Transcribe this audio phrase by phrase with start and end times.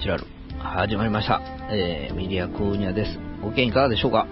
[0.00, 0.26] チュラル。
[0.60, 1.42] 始まりました。
[1.72, 3.18] えー、ミリア・クーニャです。
[3.42, 4.28] ご機嫌いかがでしょうか？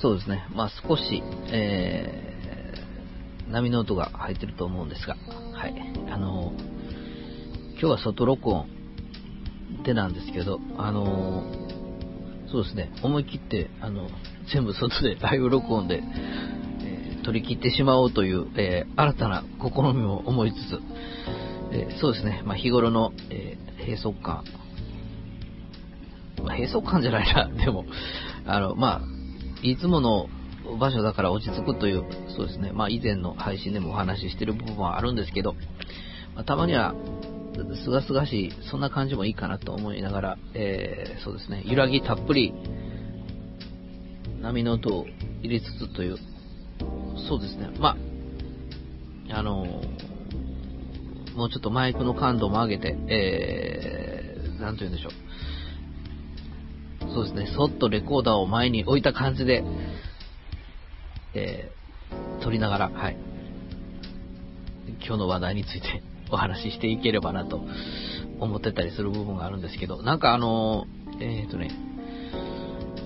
[0.00, 0.44] そうですね。
[0.52, 1.22] まあ少し、
[1.52, 5.74] えー、波の音が入ってると思うんですが、はい。
[6.10, 8.66] あのー、今日は外録音
[9.84, 12.90] でなんですけど、あのー、そうですね。
[13.04, 14.08] 思い切って、あの、
[14.52, 16.02] 全部外でライブ録音で、
[16.80, 20.80] えー取り切ってしまおうという、えー新たな試みも思いつつ、
[21.72, 24.44] えーそうですね、まあ、日頃の、えー閉塞感、
[26.44, 27.84] まあ、閉塞感じゃないな、 でも、
[28.46, 29.02] あの、まあ、
[29.62, 30.28] いつもの
[30.78, 35.54] 場所だから落ち着くという、そうですね、まあ、以前の配信でもお話ししてる部分はあるんですけど、
[36.36, 36.94] まあたまには、
[37.82, 42.54] すがすがしい、そんな感じもいいかなと思いながら、えーそうですね、揺らぎたっぷり、
[44.40, 45.06] 波の音を
[45.42, 46.18] 入れつつという、
[47.28, 47.96] そうですね、ま
[49.28, 50.11] あ、あのー
[51.34, 55.12] もうちょっとマイクの感度も上げて、えー、なんと言うんでしょう。
[57.12, 59.64] そうですね、そっとレコーダーを前に置いた感じで、
[61.34, 63.16] えー、撮りながら、はい。
[65.04, 67.64] 今日の話題について お話ししていければなと
[68.38, 71.70] 思ってたりする部分があるんですけど、なんかあのー、えーとね、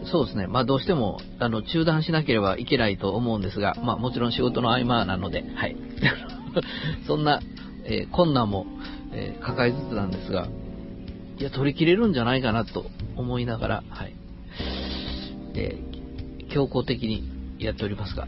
[0.05, 0.47] そうですね。
[0.47, 5.77] まあどうしても、あの、中断しなければいけないと思うんですが、まあもちろん仕事の合間なので、はい。
[7.07, 7.41] そんな、
[7.89, 8.67] えー困難も、
[9.13, 10.49] えー抱えつつなんですが、
[11.39, 12.87] いや、取り切れるんじゃないかなと
[13.17, 14.15] 思いながら、はい。
[15.55, 15.97] えー
[16.53, 18.27] 強行的にやっておりますが、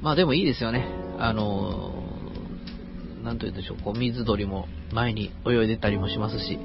[0.00, 0.86] まあでもいいですよね。
[1.18, 6.58] あのーなんと言うんでしょう、こう、水鳥も前に泳いでたりもしますし、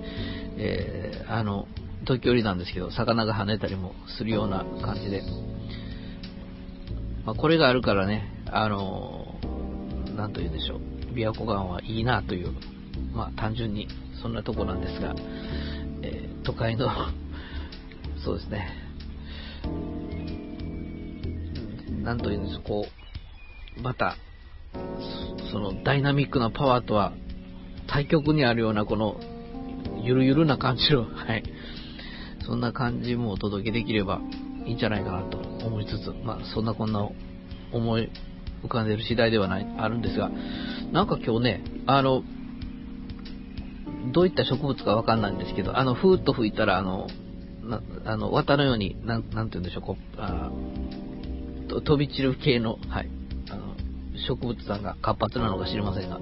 [0.57, 1.67] えーあの、
[2.05, 5.21] 時折なんですけど、魚が跳ねたりもするような感じで、
[7.25, 10.79] まあ、これがあるからね、あのーなんと言うんでしょう、
[11.17, 12.51] 琵琶湖岸はいいなという、
[13.13, 13.87] まあ単純に
[14.21, 15.15] そんなとこなんですが、
[16.03, 16.89] えー都会の、
[18.23, 18.69] そうですね、
[22.03, 22.87] なんと言うんでしょう、こ
[23.77, 24.15] う、また、
[25.43, 27.11] そそのダイナミックなパワーとは
[27.87, 29.19] 対極にあるようなこの
[30.03, 31.43] ゆるゆるな感じの、 はい。
[32.45, 34.21] そんな感じもお届けできれば
[34.65, 37.05] いいんじゃないかなと思いつつ、まあそんなこんな
[37.73, 38.09] 思い
[38.63, 40.29] 浮かんでる次第ではない、あるんですが、
[40.91, 42.23] なんか今日ね、あの、
[44.13, 47.07] どういった植物かわかんないんですけど、あの、ふーっと吹いたら、あの、
[47.63, 50.49] なあの、綿のように、なん、て言うんでしょう、こう、あ
[51.67, 53.09] 飛び散る系の、はい、
[53.49, 53.75] あの、
[54.27, 56.19] 植物さんが活発なのか知りませんが、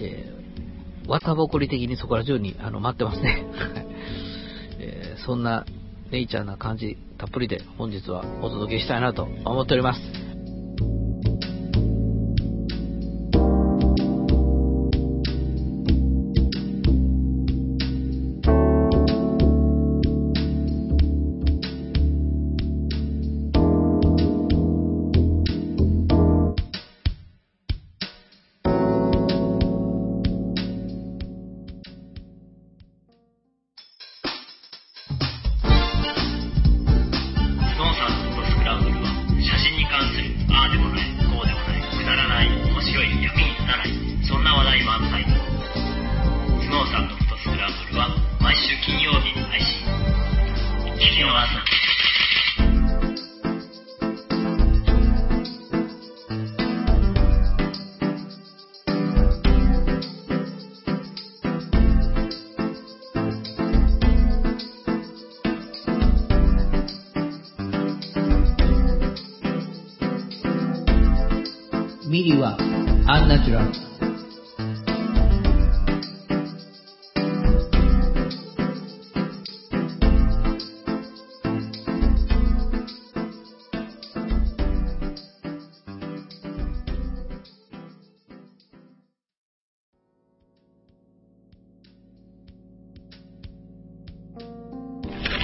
[0.00, 3.44] えー、綿ぼこり的にそこら中に、あの、待ってますね。
[4.78, 5.66] えーそんな
[6.10, 10.19] ネイチャーな感じたっぷりで本日はお届けしたいなと思っております。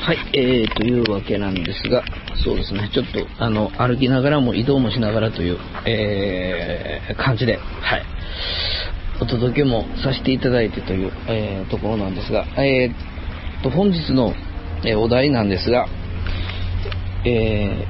[0.06, 2.04] はい、えー、というわけなんですが、
[2.44, 8.02] そうですね、ちょっと、あの、歩きながらも移動もしながらという、えー、感じで、はい、
[9.20, 14.32] お届けもさせていただいてという、えー、ところなんですが、えー、と、本日の、
[14.84, 15.88] えお題なんですが、
[17.24, 17.84] え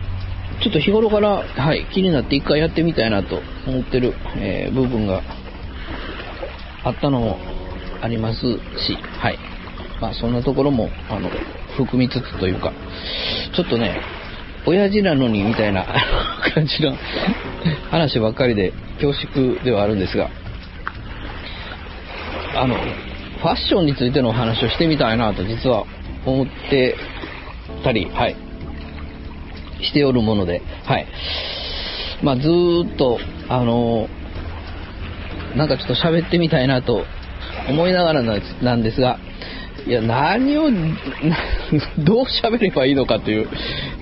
[0.58, 5.20] ー、ちょっと日頃から、はい、気になって一回やってみたいなと思ってる、え部分が
[6.82, 7.36] あったのも
[8.00, 9.55] ありますし、はい。
[10.00, 11.30] まあそんなところも、あの、
[11.76, 12.72] 含みつつというか、
[13.54, 14.00] ちょっとね、
[14.66, 15.86] 親父なのにみたいな
[16.54, 16.96] 感じの
[17.90, 20.30] 話ばっかりで恐縮ではあるんですが、
[22.56, 25.84] あの、ファッションについてのお話をしてみたいなと実は
[26.24, 26.96] 思って
[27.84, 28.36] たり、はい、
[29.82, 31.06] しておるもので、はい。
[32.22, 34.08] まあ、ずーっと、あの
[35.54, 37.04] なんかちょっと喋ってみたいなと
[37.68, 39.18] 思いながらなんですが、
[39.86, 40.68] いや、何を、
[41.98, 43.48] どう喋ればいいのかという、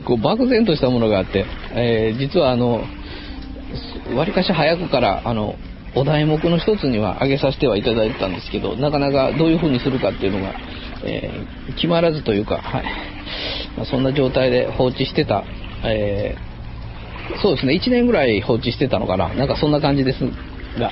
[0.04, 1.44] こう、漠然としたものがあって、
[1.74, 2.84] えー、実はあの、
[4.16, 5.56] わりかし早くから、あの、
[5.94, 10.54] お題目の一つには挙げさせてはいただいてたんですけど、なかなかどういう風にするかっていうのが、
[11.04, 12.84] えー、決まらずというか、はい。
[13.76, 15.44] まあ、そんな状態で放置してた、
[15.84, 19.28] えー、そうですね、1年ぐらい放置してたのかな。
[19.34, 20.24] なんかそんな感じです
[20.78, 20.90] が、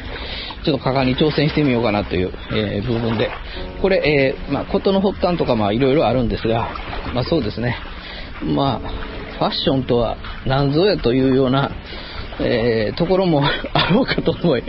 [0.64, 3.30] ちょっと果敢に挑戦してみようかなという、えー、部分で、
[3.80, 6.70] これ、えー、まあ、事の発端とかまあいろいろあるんですが、
[7.14, 7.76] まあそうですね、
[8.44, 10.16] まあ、ファッションとは
[10.46, 11.70] 何ぞやというような、
[12.40, 14.62] えー、ところもあろうかと思い、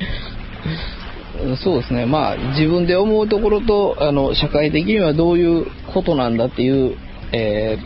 [1.63, 6.97] そうですね、まあ自分で思うところと、あの、社会的にはどういうことなんだっていう、
[7.31, 7.77] え、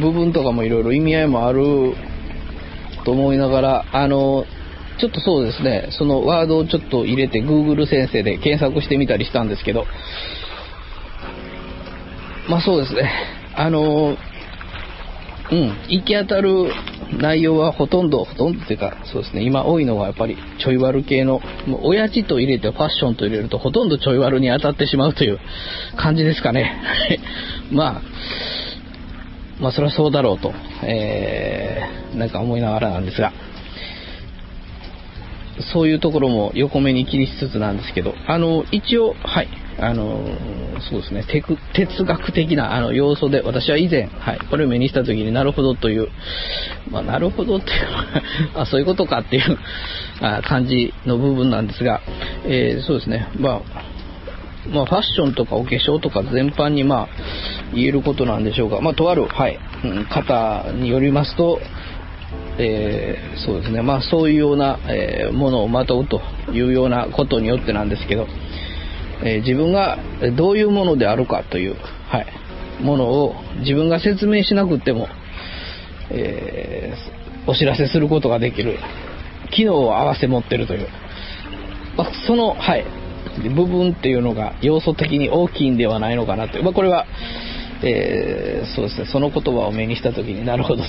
[0.00, 1.94] 部分とかもいろいろ意味合いもある
[3.04, 4.44] と思いながら、あの、
[5.00, 9.86] ちょっとそうですね、そのワードをちょっと入れて Google 先生で検索してみたりしたんですけど、
[12.48, 13.10] まあそうですね、
[13.56, 14.16] あの、
[15.50, 16.72] うん、行き当たる
[17.18, 25.38] 内容はほとんど、ほとんどっていうか、そうですね、今多いのはやっぱりちょい悪系の、もう親父と入れてファッションと入れるとほとんどちょい悪に当たってしまうという
[25.96, 26.80] 感じですかね。
[27.70, 28.02] まあ、
[29.60, 30.52] まあそれはそうだろうと、
[30.82, 33.32] えー、なんか思いながらなんですが、
[35.72, 39.48] そういうところも横目に気にしつつなんですけど、あの、一応、はい、
[39.78, 40.26] あの、
[40.90, 41.24] そうですね、
[41.74, 46.08] 哲学的なあの要素で、私は以前、はい、これを目にした時になるほどという、
[46.90, 47.76] まあ、なるほどっていう
[48.54, 49.58] あ、そういうことかっていう
[50.20, 52.00] あ感じの部分なんですが、
[52.46, 53.94] えー、そうですね、まあ、
[54.72, 57.08] まあ、ファッションとかお化粧とか全般にまあ
[57.74, 61.60] 言えることなんでしょうが、まあ、とある、はい、うん、方によりますと、
[62.58, 66.20] えー、そうですね、まあそういうような、えー、ものをまとうと
[66.52, 68.26] いうようなことによってなんですけど、
[69.24, 69.98] えー、自分が
[70.36, 71.76] どういうものであるかという、
[72.08, 75.08] はい、ものを自分が説明しなくても、
[76.10, 76.94] え
[77.46, 78.78] お知らせすることができる
[79.50, 80.88] 機能を併せ持ってるという、
[81.96, 82.84] まあ、その、はい、
[83.54, 87.06] 部分っていうのが要素的に大きいんではないのかなという、まあ、これは、
[87.82, 90.88] えそうですね、その言葉を目にした時になるほどとい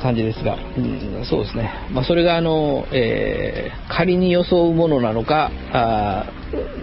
[0.00, 6.26] 感じですが、うん、そうですね、まあ、それがあの、えー、仮に装うものなのか、あ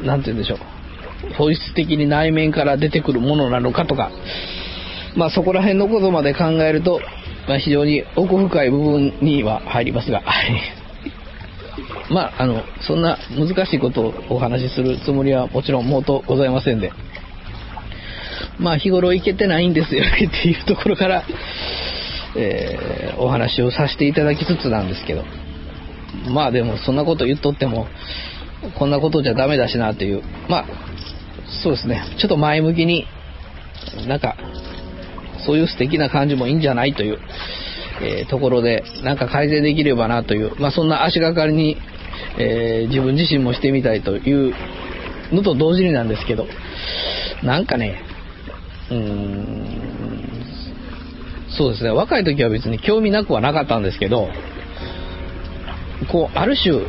[0.03, 0.59] なんて言うんでしょう、
[1.37, 4.11] 本質的に内面から出てくるものなのかとか、
[5.15, 6.99] まあ、そこら辺のことまで考えると、
[7.47, 10.23] まあ、非常に奥深い部分には入りますが、
[12.11, 16.91] まあ、あの、そんな難しいことをお話しするつもりはもちろんもうとございませんで、
[18.59, 21.23] まあ、日頃行けてないんですよっていうところから、
[22.35, 25.23] えー、お話をさせていただきつつなんですけど、
[26.33, 27.87] まあでもそんなこと言っとっても、
[28.77, 30.65] こんなことじゃダメだしなという、まあ、
[31.63, 33.05] そうですね、ちょっと前向きに、
[34.07, 34.35] なんか、
[35.45, 37.19] そういう素敵な感じもいいんじゃないという、
[38.01, 41.77] えー、ところで、なんか改善できればなという、まあそんな足がかりに、
[42.37, 44.53] えー、自分自身もしてみたいという
[45.31, 46.47] のと同時になんですけど、
[47.43, 48.01] なんかね、
[48.89, 50.04] うーん、
[51.57, 54.29] そうですね、若い時は別に興味なくはなかったんですけど、
[56.11, 56.81] こう、ある種、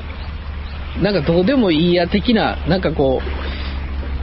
[1.03, 3.21] なんかどうでもいいや的な、なんかこ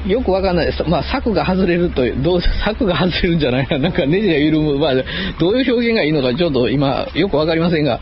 [0.05, 0.83] う、よくわかんないです。
[0.83, 3.77] まあ、策が外れるという、どう、策が外れるんじゃないな。
[3.79, 4.77] なんかネジが緩む。
[4.77, 4.95] まあ、
[5.39, 8.01] どういう表現がいいのかちょっと今、よくわかりませんが、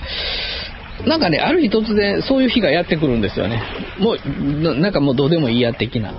[1.05, 3.61] なんかね、ある日突然そういう日がやってくるんですよね。
[3.99, 6.09] もう、なんかもうどうでもいいや的な。
[6.09, 6.17] はい。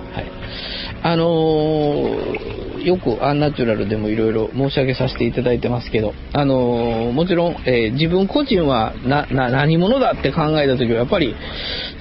[1.03, 11.35] あのー、よくアンナチュラルでもいろいろ申し上げさせていただいてますけど、あのー、もちろん、えー、自分個人はな、な、何者だって考えた時はやっぱり、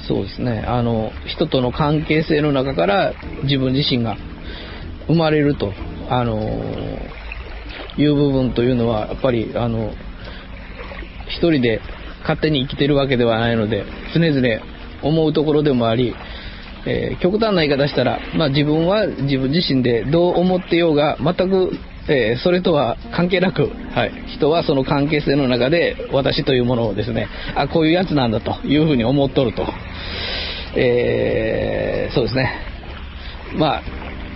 [0.07, 4.17] そうですね、あの、人との関係性の中から自分自身が
[5.09, 5.73] 生まれると、
[6.09, 6.39] あの
[7.97, 9.93] いう部分というのは、やっぱり、あの、
[11.29, 11.81] 一人で
[12.21, 14.65] 勝手に生きてるわけではないので、常々
[15.03, 16.15] 思うところでもあり、
[16.87, 21.73] えー、極端な言い方したら、まあ、自分は自分自身でどう思ってようが全く、
[22.09, 29.67] えー、それとは関係なく、はい、人はその関係性の中で私というものをですねあこういうやつなんだというふうに思っとると、
[30.77, 32.51] えー、そうですね。
[33.57, 33.83] まあ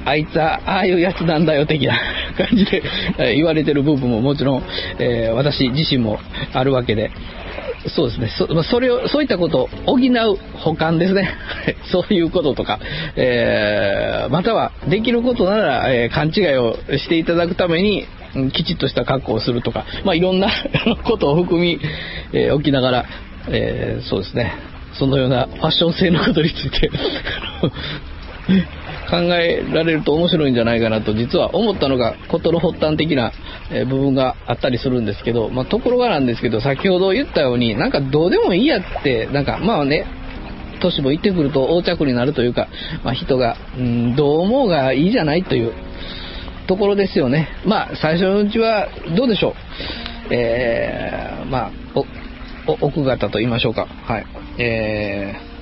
[0.07, 1.99] あいつはああいうやつなんだよ的な
[2.39, 2.83] 感じで
[3.35, 4.63] 言われてる部分ももちろん、
[5.01, 6.21] え私自身も
[6.53, 7.11] あるわけで、
[7.89, 8.31] そうですね。
[8.37, 11.35] そそれを、そういったことを補う補完ですね。
[11.91, 12.81] そういうこととか、
[13.17, 18.07] えー、またはできることなら、えー勘違いをしていただくために、
[18.53, 20.51] きちっとした格好をするとか、まあいろんな
[21.05, 21.81] ことを含み、
[22.33, 23.07] えーおきながら、
[23.49, 24.53] えーそうですね。
[24.95, 26.91] そのようなファッション性のことについて
[29.09, 33.33] 考えられると面白いんじゃないかなと実は思ったのが事の発端的な
[33.89, 40.07] 部分があったりするんですけど、まあ、ところがなんですけど先ほど言ったようになんかどうでもいいやってなんかまあね
[40.81, 42.69] 年も行ってくると横着になるというか、
[43.03, 45.73] まあ、人が、うん、どう思うがいいじゃないという
[46.69, 47.49] ところですよね。
[47.65, 49.55] まあ最初のうちはどうでしょう。
[50.35, 51.73] えー、まあ
[52.67, 53.87] 奥方と言いましょうか。
[53.87, 54.27] はい。
[54.59, 55.56] えー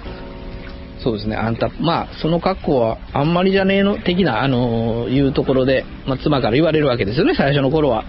[1.05, 8.05] そうですね、あんた、まあ、その格好はあんまりじゃねえの、的な、あのいうところで、まあ、妻から言われるわけですよね、最初の頃は。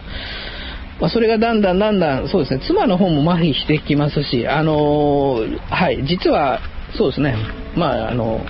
[1.02, 6.62] まあ、それがだんだんだんだん、そうですね、妻の方も麻痺してきますし、あのはい、実は、
[6.98, 7.36] そうですね、
[7.76, 8.46] まあ、あの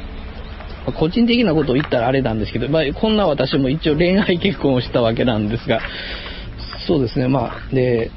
[1.00, 5.82] 個人的なことを言ったらあれなんですけど、まあ、こんな私も一応恋愛結婚をしたわけなんですが、
[6.88, 8.12] そうですね、まあ、で、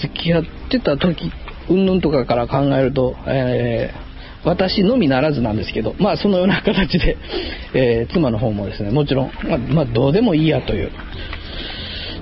[0.00, 1.32] 付き合ってた時、
[1.68, 4.07] うんぬんとかから考えると、えー
[4.48, 7.16] 私のみならずなんですけど、まあそのような形で、
[7.74, 10.90] えー妻の方もですね、もちろん、まあ、まあどうでもいいやという、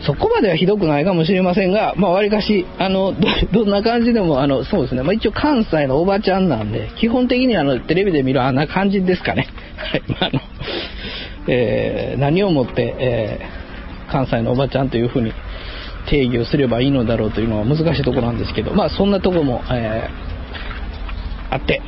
[0.01, 3.15] そこまではひどくないかもしれませんが、まあわりかし、あの、
[3.53, 9.47] ど、んな感じでも、あの、そうですね、まあ一応関西のおばちゃんなんで、基本的にあの、テレビで見るあんな感じですかね。
[9.77, 10.41] はい、まああの、
[11.49, 13.67] えー何をもって、えー
[14.09, 15.33] 関西のおばちゃんというふうに
[16.09, 20.37] 定義をすればいいのだろうというのは難しいところなんですけど、まあそんなところも、えー
[21.51, 21.81] あって、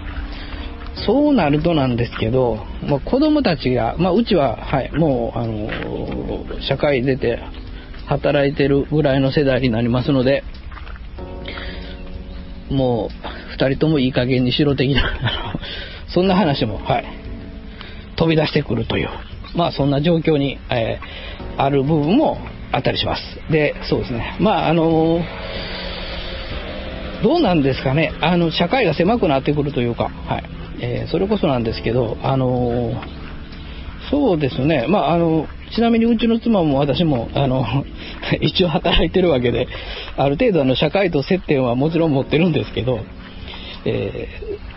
[1.07, 7.41] そうなるとなんですけど、まあ、子供たちが、まあ、うちは、はい、もう、あの、社会出て
[8.07, 10.45] 働いてるぐらいの世代になりますので、
[12.71, 15.55] もう、二人ともいい加減にしろ的な、
[16.09, 17.05] そんな話も、はい、
[18.17, 19.09] 飛び出してくるという、
[19.55, 21.29] まあ、そんな状況に、えー
[21.59, 22.39] ある部分も
[22.73, 23.23] あったりします。
[23.51, 24.37] で、そうですね。
[24.41, 25.21] まあ、あの
[27.23, 32.93] どうなんですかね、あの社会が狭くなってくるというか、はいえーそれこそなんですけど、あの
[34.11, 37.65] そうですね、まあ、あのちなみにうちの妻も私もあの
[38.41, 39.69] 一応働いてるわけで、
[40.17, 43.01] ある程度あの社会と接点はもちろん持ってるんですけど、
[43.85, 44.69] えー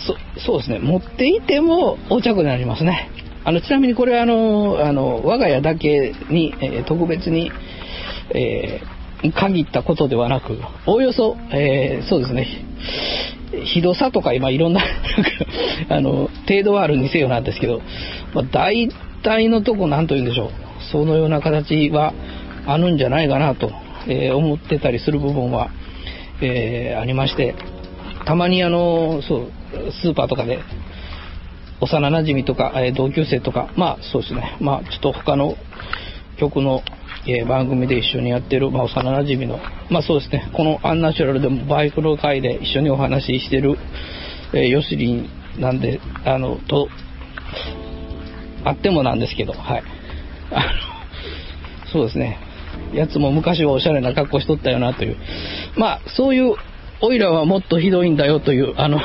[0.00, 3.10] そそうですね、持っていても横着になりますね。
[3.44, 7.52] あのちなみにこれはあのあの我が家だけに、えー特別に、
[8.34, 12.46] えー限ったことではなく、おおよそ、えーそうですね、
[13.64, 14.82] ひどさとか今いろんな、
[15.88, 17.80] あの、程度はあるにせよなんですけど、
[18.34, 18.88] まあ、大
[19.22, 20.50] 体のとこなんと言うんでしょう、
[20.90, 22.12] そのような形は
[22.66, 23.70] あるんじゃないかなと、
[24.08, 25.70] えー思ってたりする部分は、
[26.40, 27.54] えーありまして、
[28.24, 29.46] たまにあの、そう、
[30.02, 30.58] スーパーとかで、
[31.80, 35.56] 幼馴染とか、え同級生とか、まあそうですね、まあちょっと他の
[36.38, 36.82] 曲の、
[37.26, 39.58] えー番組で一緒にやってる、まあ、幼馴染の、
[39.90, 43.76] まあそうですね、このアンナチュラルでもバイクの会で一緒にお話ししてる、
[44.52, 46.88] えーヨシリンなんで、あの、と、
[48.64, 49.82] あってもなんですけど、はい。
[50.50, 50.64] あ、
[51.92, 52.38] そうですね、
[52.92, 55.16] やつも昔はおしゃれな格好しとったよなという、
[55.76, 56.56] まあそういう、
[57.04, 59.00] オイラはもっとひどいんだよという、あの、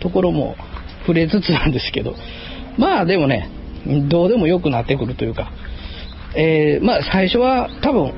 [0.00, 0.56] ところも
[1.00, 2.14] 触れつつなんですけど、
[2.78, 3.50] まあでもね、
[4.08, 5.50] どうでもよくなってくるというか、
[6.34, 8.12] えーまあ最初は多分、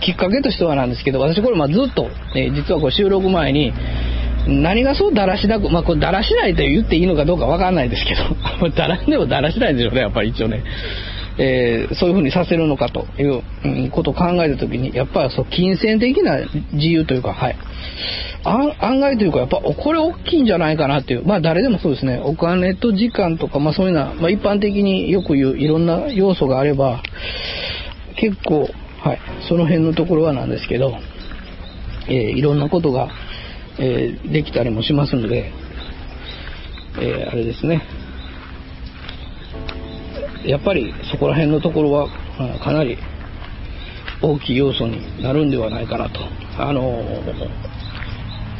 [0.00, 3.72] きっかけとしてはなんですけど、私これまずっと、えー実はこう収録前に、
[4.46, 10.62] 何がそうだらしなく、まあこれだらしないと言っていいのかどうかわかんないですけど、 だらでもだらしないでしょうね、やっぱり一応ね。
[11.38, 16.38] えーそういうふうにさせるのかということを考えたときに、やっぱりそう金銭的な
[16.72, 17.56] 自由というか、はい。
[18.44, 27.02] 案外というか、やっぱこれ大きいんじゃないかなっていう、まあ誰でもそうですね、お金と時間とか、まあそういうのは、まあ一般的によく言ういろんな要素があれば、
[28.16, 28.68] 結構、
[29.00, 30.92] はい、その辺のところはなんですけど、
[32.08, 33.08] えーいろんなことが、
[33.78, 35.52] えーできたりもしますので、
[37.00, 37.82] えーあれですね、
[40.44, 42.08] やっぱりそこら辺のところは、
[42.62, 42.98] かなり
[44.20, 46.20] 大きい要素になるんではないかなと、
[46.58, 46.80] あの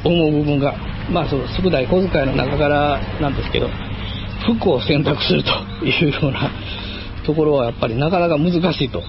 [0.04, 0.74] 思う部分が、
[1.10, 3.68] まあ、その宿題小遣いの中からなんですけど、
[4.58, 5.50] 服を選択すると
[5.86, 6.50] いうような
[7.24, 9.02] ところはやっぱりなかなか難しいと、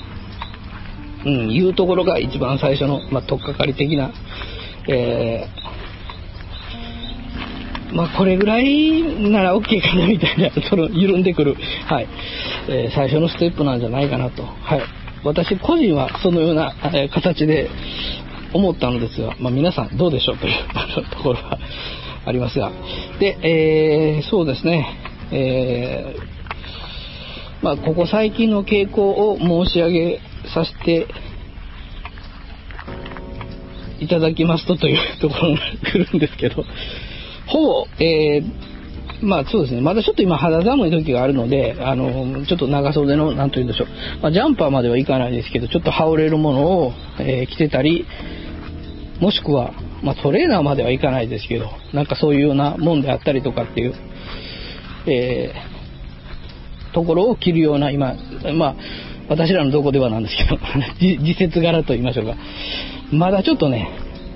[1.26, 4.12] うん、いうところが一番最初の、まあ、取っかかり的な、
[4.88, 5.64] えー
[7.94, 11.56] まあ、これぐらいなら OK かなみたいな、その緩んでくる、
[11.88, 12.08] はい、
[12.68, 14.44] えー最初のステップなんじゃないかなと。
[14.44, 14.82] はい。
[15.24, 17.70] 私個人はそのような、え形で、
[18.54, 20.54] 思ったのですが、まあ、皆さんどうでしょうという
[21.10, 21.58] ところは
[22.26, 22.72] ありますが。
[23.20, 24.86] で、えー、そうですね、
[25.32, 30.20] えー、まあ、ここ最近の傾向を申し上げ
[30.54, 31.08] させて
[34.00, 35.60] いただきますとというところが
[35.92, 36.64] 来るんですけど、
[37.48, 43.88] ほぼ、えー、まあそうですね、まだちょっと今肌寒い時があるので、あの、ちょっと長袖の、なんと言うんでしょう、
[44.22, 48.06] まあ、ジャンパーまではいかないですけど、ちょっと羽織れるものを、えー、着てたり、
[49.20, 53.94] もしくは、まあトレーナーまではいかないですけど、なんかそういうようなもんであったりとかっていう、
[55.08, 58.16] えー、ところを着るような今、
[58.56, 58.76] まあ、
[59.30, 60.60] 私らのどこではなんですけど、
[61.00, 62.36] 時節柄と言いましょうか。
[63.12, 63.90] まだちょっとね、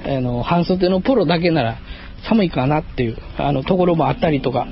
[0.05, 1.77] あの、半袖のポロだけなら
[2.23, 4.67] 寒いかなっていう、あの、ところもあったりとか、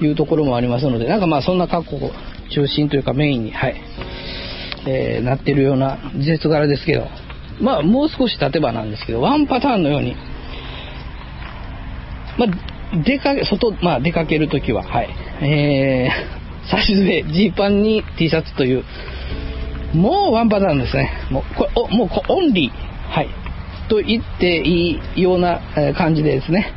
[0.00, 2.10] いうところもありますので、なんかまあそんな格好を
[2.54, 3.80] 中心というかメインに、はい、
[4.86, 7.06] えー、なってるような時節柄ですけど、
[7.60, 10.14] まあもう少し経てばなんですけど、ワンパターンのように、
[12.38, 15.08] まあ、出かけ、外、まあ出かけるときは、はい、
[15.42, 18.84] えー、差し上ジーパンに T シャツという、
[19.94, 21.10] もうワンパターンですね。
[21.30, 23.12] もう、これ、おもうオンリー。
[23.12, 23.28] はい。
[23.88, 25.60] と言っていいような
[25.96, 26.72] 感じでですね。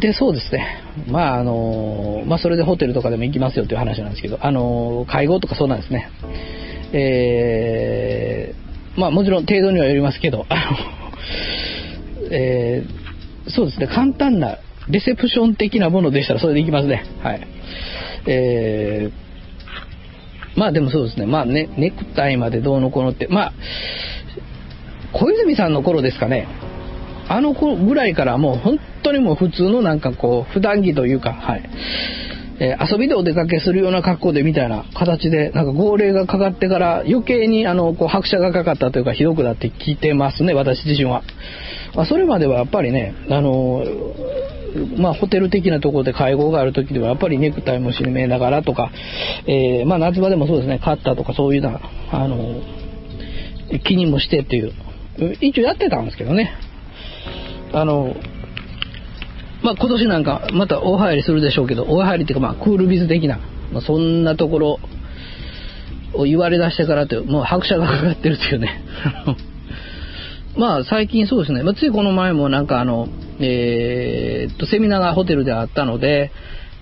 [0.00, 0.82] で、そうですね。
[1.08, 6.10] まあ、あの、まあ、それでホテルとかでも行きますよっていう話なんですけど、あの、介護とかそうなんですね。
[6.92, 17.04] えー、まあ、もちろん程度にはよりますけど、あの、えー、そうですね、簡単なレセプション的なものでしたらそれで行きますね。
[17.22, 17.46] はい。
[18.26, 23.52] えー、まあでもそうですね、まあね、ネクタイまでどうのこうのって、まあ、
[25.18, 26.46] 小泉さんの頃ですかね。
[27.28, 31.68] あの頃ぐらいからもう本当にもう普通のなんかこう、普段着というか、はい。
[32.58, 41.22] えー、遊びでお出かけするような格好でみたいな形で、なんか号令がかかってから余計にあの、こう拍車がかかったというかひどくなってきてますね、私自身は。
[41.94, 43.84] まあ、それまではやっぱりね、あの
[44.98, 48.90] まあ、ホテル的なところで会合がある時ではやっぱりネクタイも締めながらとか、
[49.46, 52.60] えー、まあ夏場でもそうですね、カッターとかそういうな、あの
[53.84, 54.72] 気にもしてっていう、
[55.40, 56.52] 一応やってたんですけどね。
[57.72, 58.14] あの、
[59.62, 63.38] まあ、今年なんかまた大入りするでしょうけど、大入りっていうかまあクールビズ的な、
[63.72, 64.78] まあ、そんなところ
[66.14, 68.82] を言われ出してからって、もう拍車がかかってるっていうね。
[70.56, 73.08] まあ最近そうですね、まあ、ついこの前もなんかあの、
[73.40, 76.30] えー、っと、セミナーがホテルであったので、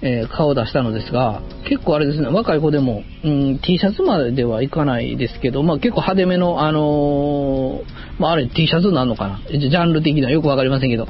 [0.02, 7.82] えー、顔を出したのですが、結構あれですね、若い子でも、うん、T シャツまではいかないですけど、まあ結構派手めの、あのー、
[8.18, 9.58] まああれ T シャツなのかな？
[9.58, 11.06] ジャンル的にはよくわかりませんけど、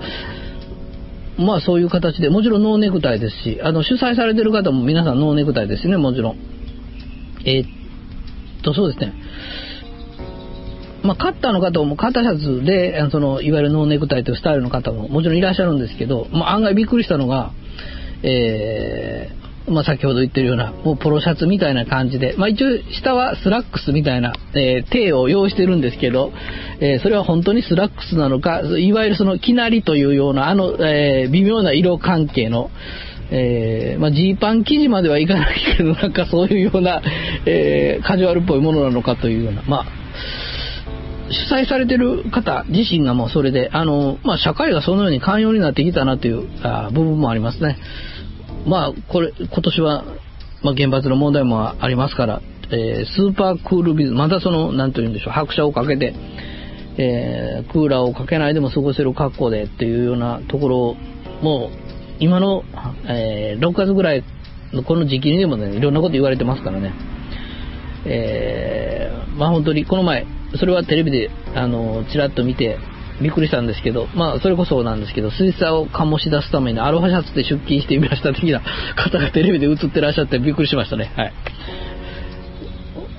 [1.38, 6.36] まあそういう形で、もちろんノーネクタイですし、あの、主催されてる方も皆さんノーネクタイですね、もちろん。
[7.44, 9.12] えー、っと、そうですね。
[11.02, 17.52] まあ、カッターの方も肩シャツで、その、いわゆるノーネクタイというスタイルの方ももちろんいらっしゃるんですけど、まあ、案外びっくりしたのが、
[18.26, 26.32] えー、まあ、先ほど言ってるような、もうポロシャツみたいな感じで、まあ、一応下はスラックスみたいな、えー、手を用意してるんですけど、
[26.80, 32.70] えー、それは本当にスラックスなのか、いわゆるその、きなりというような、あの、え、微妙な色関係の、
[33.30, 37.02] えー、ま、ジーパン生地まではいかないけど、 なんかそういうような、
[37.46, 39.86] え、カジュアルっぽいものなのかというような、まあ、
[41.30, 47.76] 主催されてる方自身がもうそれで、あの、まあ、社会がそのように寛容になってきたなというあ部分もありますね。
[48.66, 50.04] まあ、これ、今年は、
[50.62, 56.14] まあ、原発の問題もありますから、えー、スーパークールビズ、またその、なんと言うんでしょう、拍車をかけて、
[56.96, 60.96] えー、クーラーをかけないでも過ごせる格好でっていうようなところ
[61.42, 61.70] も、
[62.20, 62.62] 今の、
[63.06, 64.24] えー、6月ぐらい
[64.72, 66.92] のこの時期にでもね、いろんなこと言われてますからね。
[68.06, 70.26] えー、まあ本当にこの前、
[70.58, 72.78] それはテレビで、あの、ちらっと見て、
[73.20, 78.60] びっくりしたんですけど、まあ、それこそなんですけど、水差を醸し出すためにアロハシャツで出勤してみました的な
[78.96, 81.12] 方がテレビで映ってらっしゃってびっくりしましたね。
[81.16, 81.32] はい。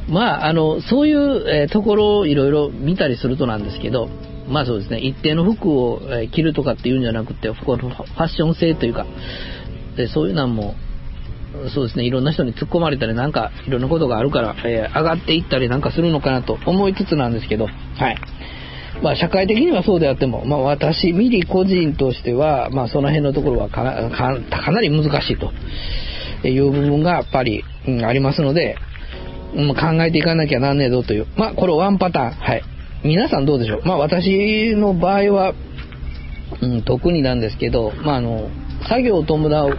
[0.10, 4.10] まあ、あの、そういう、え、ところをいろいろ見たりするとなんですけど、
[4.48, 9.06] まあそうですね、一定の服を、えー、着るとかっていうんじゃなくて、ファッション性というか、
[9.98, 10.76] でそういうのも、
[11.74, 17.72] そうですね、いろんな人に突っ込まれたりなんかいろんなことがあるから、えー、上がっていったりなんかするのかなと思いつつなんですけど、は
[18.12, 18.18] い。
[19.04, 25.52] まあ、社会的にはそうであっても、まあ、私、ミリ個人としては、まあ、その辺のところはかなり難しいと
[26.48, 28.78] いう部分がやっぱり、うん、ありますので、
[29.54, 31.28] うん、考えていかなきゃなんねえぞという。
[31.38, 32.32] まあ、これワンパターン。
[32.32, 32.64] はい。
[33.04, 33.82] 皆さんどうでしょう？
[33.86, 35.54] まあ、私の場合は、
[36.62, 38.50] うん、特になんですけど、まあ、あの、
[38.88, 39.78] 作業を伴う、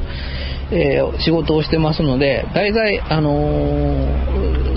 [0.72, 3.32] えー、仕事をしてますので、大体、あの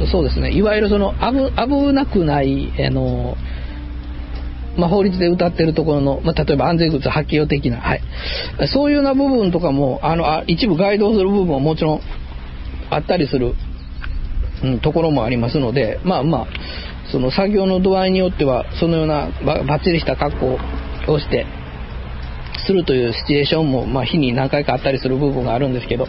[0.01, 3.58] ー、そうですね、いわゆるその危、危なくない、あのー
[4.79, 8.01] まあ、法律で歌ってるところの、まあ、例えば安全靴発揮用的な、はい。
[8.73, 12.01] そういうような部分とかも、あの、あ一部該当する部分ももちろん
[12.89, 13.53] あったりする、
[14.63, 16.47] うん、ところもありますので、まあまあ、
[17.11, 21.45] その作業の度合いによっては、そのようなばばっちりした格好をして、
[22.65, 26.07] するというシチュエーションも、まあ、日に何回かあったりする部分があるんですけど、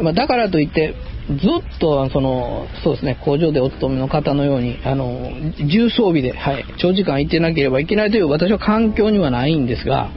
[0.00, 0.94] まあ、だからといって、
[1.38, 5.30] ずっとそのそうですね工場でお勤めの方のようにあの
[5.68, 10.10] 重装備で、はい、長時間行ってなければいけないという私は環境にはないんですが、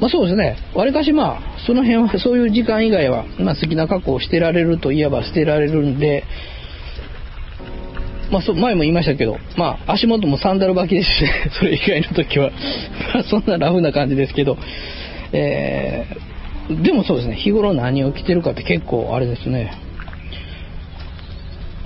[0.00, 0.56] まあ、そうですね。
[0.74, 6.24] わりかしまあその辺はそういう時間以外は、まあ、好きな格好をしてられるといえば捨てられるんで、
[8.30, 11.50] まあ、そ前も言いましたけど、まあ、足元もサンダル履きですしね。
[11.58, 12.50] それ以外の時は。
[13.14, 14.56] まそんなラフな感じですけど、
[15.32, 16.34] えー
[16.68, 19.83] でもそうですね、日頃何を着てるかって結構あれですね。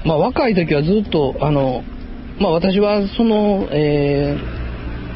[0.09, 1.83] まあ若い時はずっと、あの、
[2.40, 4.38] まあ私はその、え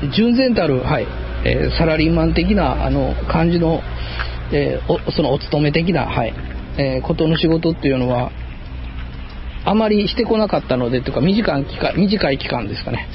[0.02, 1.06] ー、純然たる、はい、
[1.46, 3.80] えー、サラリーマン的な、あの、感じの、
[4.52, 6.34] えー、おそのお勤め的な、はい、
[6.76, 8.32] えー、ことの仕事っていうのは、
[9.64, 13.08] あまりしてこなかったので、というか短い期間、短い期間ですかね。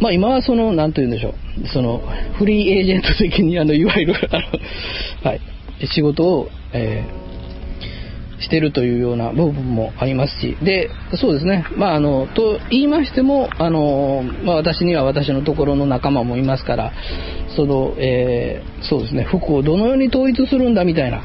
[0.00, 2.02] まあ今はその、なんと言うんでしょう、その、
[2.38, 5.40] フリーエージェント的に、あの、いわゆる、あの、はい、
[5.94, 7.25] 仕事を、えー、
[8.40, 16.92] してるというような部分もありますし、で、そうですね、まああの、と言いましても、あの、まあ私には私のところの仲間もいますから、
[17.56, 21.22] その、えー、そうですね、服をどのように統一するんだみたいな、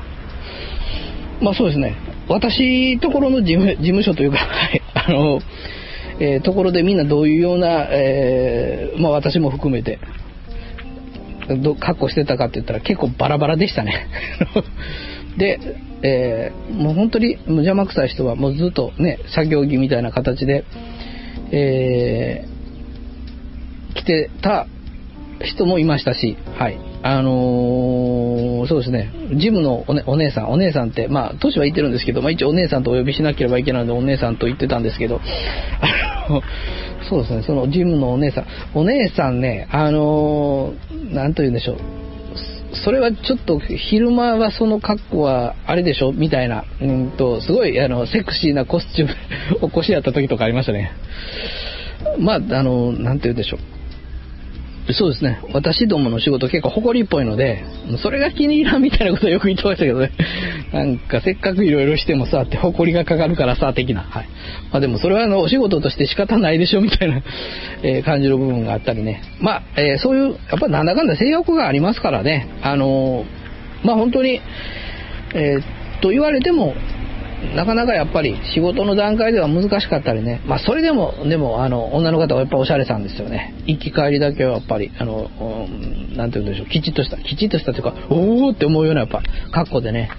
[1.41, 1.95] まあそうですね、
[2.30, 5.41] 私ところの事務事務所というか、 はい、あの、
[6.19, 10.00] えー、ところでみんなどういうような、えー、まあ私も含めて、
[11.62, 14.08] ど確保してたかって言ったら結構バラバラでしたね。
[15.38, 15.60] で、
[16.04, 20.65] えー、もう本当に邪魔くさい人はもうずっとね、作業着みたいな形で、
[21.52, 24.67] えー、来てた
[25.44, 26.80] 人もいましたし、はい。
[27.04, 35.20] あのー、そうですね、ジムのお,、ね、お姉さん、お姉さんって、まあ、年は言ってるんですけど、まあ一応お姉さんとお呼びしなければいけないので、お姉さんと言ってたんですけど、
[35.82, 36.41] あの、
[37.10, 41.78] そうですね、そのジムのお姉さん、お姉さんね、あのー、なんと言うんでしょう、
[42.73, 46.12] それはちょっと昼間はその格好はあれでしょ？
[46.13, 49.15] みたいな、うんと、すごいあのセクシーなコスチューム
[49.67, 50.91] 起こしやった時とかありましたね。
[52.17, 53.60] まあ、あの、なんて言うんでしょう。
[54.93, 55.41] そうですね。
[55.54, 57.63] 私どもの仕事結構誇りっぽいので、
[58.01, 60.12] それが気に入らんみたいなことはよく言ってましたけどね。
[60.73, 64.01] なんかせっかくいろいろしてもさ、って誇りがかかるからさ、的な。
[64.01, 64.25] はい。
[64.71, 67.21] まあでもそれはあの、お仕事として仕方ないでしょ、みたいな、
[67.84, 69.21] えー、感じの部分があったりね。
[69.39, 72.47] まあ、えー、そういう、やっぱなんだかんだ性欲がありますからね。
[72.62, 74.41] あのー、まあ本当に、
[75.34, 76.75] えー、と言われても、
[77.56, 80.41] なかなかやっぱり仕事の段階では難しかったりね。
[80.45, 83.56] まあそれでも、でもあの、女の方はやっぱおしゃれさんですよね。
[83.65, 85.30] 行き帰りだけはやっぱり、あの、
[86.15, 90.10] なんて言うんでしょう、きちっとした、きちっとしたというか、おーって思うようなやっぱ格好でね、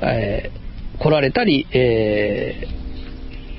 [0.00, 2.66] えー、来られたり、え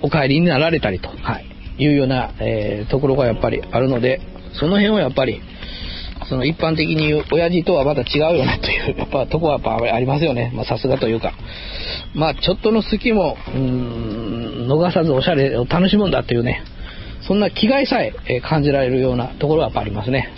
[0.01, 1.45] ー、お帰りになられたりと、はい、
[1.77, 4.21] いうような、えー、ところがやっぱりあるので、
[4.53, 5.41] その辺はやっぱり、
[6.27, 10.51] その一般的に言う親父とはまた違うよねという、やっぱとこはやっぱありますよね。
[10.55, 11.33] まあさすがというか。
[12.13, 16.63] まあちょっとの隙も、うん、逃さずおしゃれを楽しむんだというね、
[17.27, 20.29] そんな気概さえ感じられるようなところはやっぱありますね。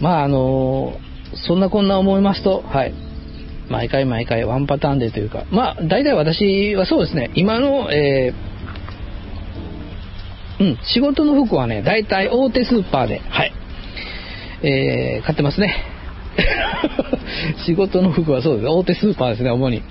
[0.00, 0.94] まああの
[1.34, 2.94] そんなこんな思いますと、はい。
[3.70, 13.52] 毎回毎回ワンパターンでというか、まあ大体私はそうですね、今の、えー、うん、仕事の服はね、大体大手スーパーで、はい、
[14.62, 15.74] えー、買ってますね。
[17.66, 18.68] 仕事の服はそうです。
[18.68, 19.82] 大手スーパーですね、主に。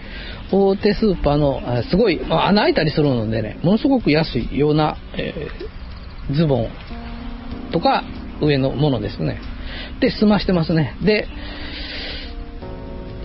[0.52, 6.70] 大手スーパーの、すごい、まあ、穴開いたりするのでね、ものすごく安いような、えー、ズボン
[7.72, 8.04] とか
[8.42, 9.40] 上のものですね。
[10.00, 10.96] で、済ましてますね。
[11.04, 11.28] で、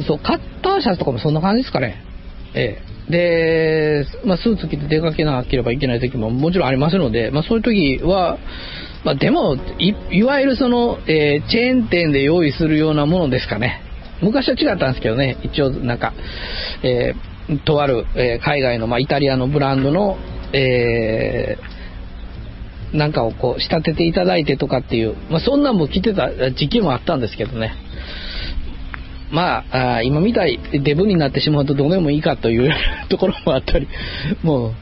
[0.07, 2.03] そう、カッターシャツとかもそんな感じですかね。
[2.55, 8.39] ええで、まあ、スーツ着て出かけなければいけない時ももちろんありますので、まあ、そういう時は、
[9.05, 13.83] まあ、でもい、いわゆるその、えー、チェーン店で用意するようなものですかね。
[14.23, 16.15] 昔は違ったんですけどね、一応なんか、
[16.83, 20.17] えー、とある、えー、海外の、まあ、イタリアのブランドの、
[20.53, 21.59] え、
[22.93, 27.75] なんかをこう仕立てていただいてとかっていう、まあ、そんなんも着てた時期もあったんですけどね。
[29.31, 32.73] まあ、あ今みたいデブになってしまうとどうでもいいかという
[33.09, 33.89] ところもあったり、
[34.43, 34.73] もう、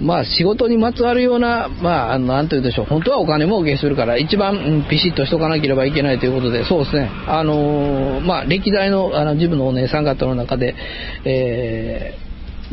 [0.00, 10.74] まあ仕事にまつわるような、まあ、あの、なんて言うでしょう、本当はお金儲けするから、一番、うん、ピシッとしとかなければいけないということで、そうですね、あの、まあ、歴代の、あの、自分のお姉さん方の中で、
[11.24, 12.14] え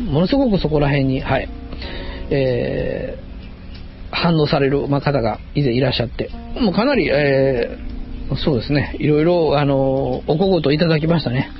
[0.00, 1.48] ー、ものすごくそこら辺に、はい、
[2.30, 7.95] えー、反応される、まあ、方が以前いらっしゃって、もうかなり、えー、
[8.34, 11.50] そうですね、いろいろ、あの、おこごといただきましたね。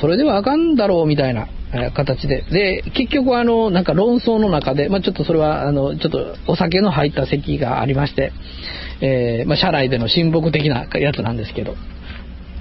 [0.00, 1.48] それではあかんだろうみたいな、
[1.94, 2.42] 形で。
[2.42, 8.32] で、結局あの、なんか論争の中で、まあ、ちょっとそれは、あの、ちょっとお酒の入った席がありまして、
[9.00, 11.74] えー、まあ、社内での親睦的なやつなんですけど、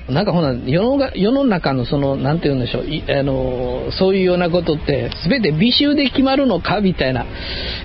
[0.10, 7.26] なんかほな世の世の中のそのなんて言うんでしょうあのそういうようなことって全て美醜で決まるのかみたいな、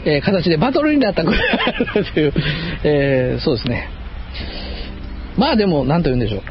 [0.04, 2.32] えー、形でバトルになったぐらいという、
[2.82, 3.88] えー、そうですね
[5.38, 6.42] まあでも何と言うんでしょう。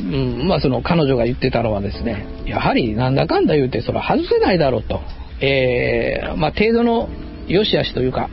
[0.00, 0.04] う
[0.44, 5.00] ん、まあその彼女が言ってたのはですねやはりなんだかんだ言うてそれは外せないだろうと、
[5.40, 7.08] えー、まあ程度の
[7.48, 8.28] 良し悪しというか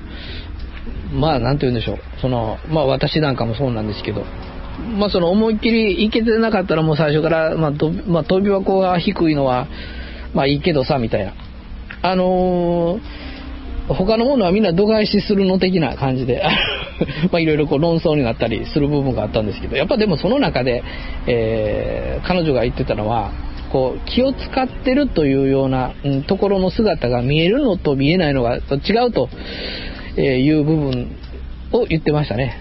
[1.11, 1.97] まあなんて言うんでしょう。
[2.21, 4.23] そのまあ私なんかもそうなんですけど
[4.97, 9.67] まあ、その思いっきりいけてなかったらもう最初から、まあとまあ、飛び箱が低いのは、
[10.33, 11.33] まあいいけどさ、みたいな。
[12.01, 16.43] あのー、他のものはみんな度外視するの的な感じで、
[17.31, 20.83] まあいろいろこう論争になったりする部分があったんですけど、やっぱでもその中で、
[21.27, 23.31] えー、彼女が言ってたのは、
[23.71, 28.59] こう気を使ってるというような、うん、ところの姿が見えるのと見えないのが違
[29.07, 29.29] うと
[30.17, 31.15] いう部分
[31.71, 32.57] を言ってましたね。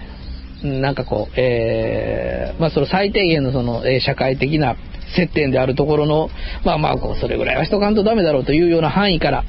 [0.63, 4.75] なんかこう、えー、まあその最低限のその、え、社会的な
[5.15, 6.29] 接点であるところの、
[6.63, 9.43] まあまあこう、それぐらいはしとかんとダメだろうというような範囲から、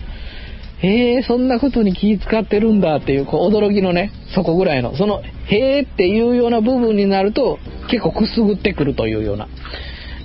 [0.82, 7.58] へえ、そんなことに気使ってるんだっていう、こう、驚きのね、そこぐらいの、その、へえっていうような部分になると、
[7.90, 9.48] 結構くすぐってくるというような、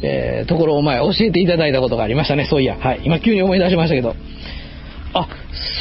[0.02, 2.76] えー、ところを前教えていただいたことがありましたね、そういや。
[2.78, 3.02] はい。
[3.04, 4.16] 今急に思い出しましたけど。
[5.14, 5.28] あ、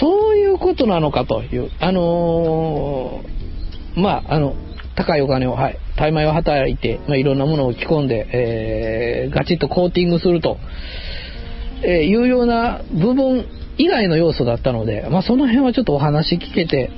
[0.01, 4.55] そういうことなのかという、あのー、まあ、あの、
[4.95, 10.59] 高いお金を、はい、大枚を働いて、まあ、いろんなものを着込んで、えー、ガチッとコーティングすると、
[11.83, 13.47] えー、いうような部分
[13.79, 16.91] 以外の要素だったので、まあ、その辺はちょっとお話聞けて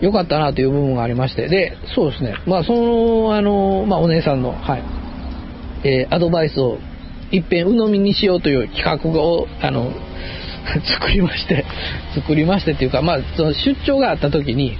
[0.00, 4.82] よかったなという部分がありまして、で、そうですね、まあ、その、あの、まあ、お姉さんの、はい、
[5.86, 6.78] えー、アドバイスを
[7.30, 9.92] いっぺん鵜呑みにしようという企画を、あの、
[10.84, 11.64] 作りまして、
[12.14, 14.78] 作りましてっていうか、まあ、その出張があった時に、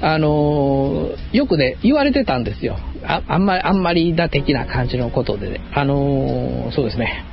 [0.00, 2.76] あの、よくね、言われてたんですよ。
[3.04, 5.60] ああんまり、あんまりだ的な感じのことでね。
[5.74, 7.24] あの、そうですね。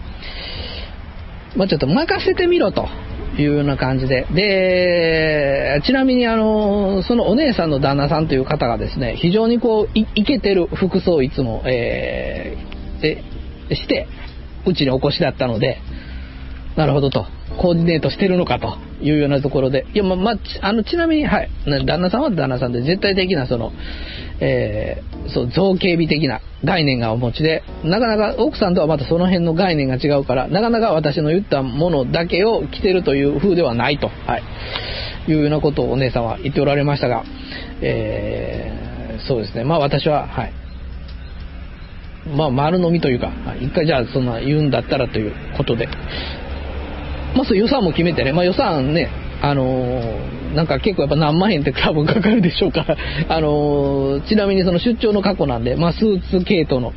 [1.55, 2.87] まあ、ちょっと任せてみろと
[3.41, 4.25] いうような感じで。
[4.33, 14.07] で、ちなみにあの、そのお姉さんの旦那さんという方がですね、非常にこう、いいけてる服装をいつも、えー、して、
[14.65, 15.77] うちにお越しだったので、
[16.75, 17.25] なるほどと。
[17.57, 21.49] コーディネートしてるのかというようなところで、いや、ま、まあ、あの、ちなみに、はい、
[21.85, 23.71] 旦那さんは旦那さんで絶対的な、その、
[24.41, 34.43] えー、そう、造形美的な概念がお持ちで、なかなか奥さんとはまたその辺の概念が違うから、なかなか私の言ったものだけを着てるという風ではないと、はい、
[35.31, 37.23] いうようなことをお姉さんは言っておられましたが、
[37.81, 40.53] えー、そうですね、まあ私は、はい、
[42.35, 45.87] まあ丸飲みというか、一回じゃあそんな言うんだったらということで、
[47.35, 49.09] まあ、そう予算も決めてね、まあ、予算ね、
[49.41, 52.97] あのー、なんか結構やっぱ何万円って多分かかるでしょうから、
[53.29, 56.93] あのー、ちなみにその出張の過去なんで、まあ、スーツ系統の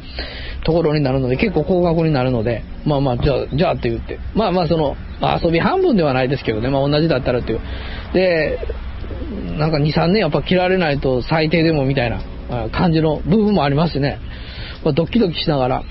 [0.64, 7.60] ところになるので、結構高額になるので、まあまあ、じゃあ、じゃあって言って、まあまあ、その、まあ、遊び半分ではないですけどね、まあ同じだったらっていう。
[8.12, 8.58] で、
[9.58, 12.20] なんか2、3年やっぱ着られないと最低でもみたいな
[12.70, 14.18] 感じの部分もありますしね、
[14.84, 15.82] まあ、ドキドキしながら、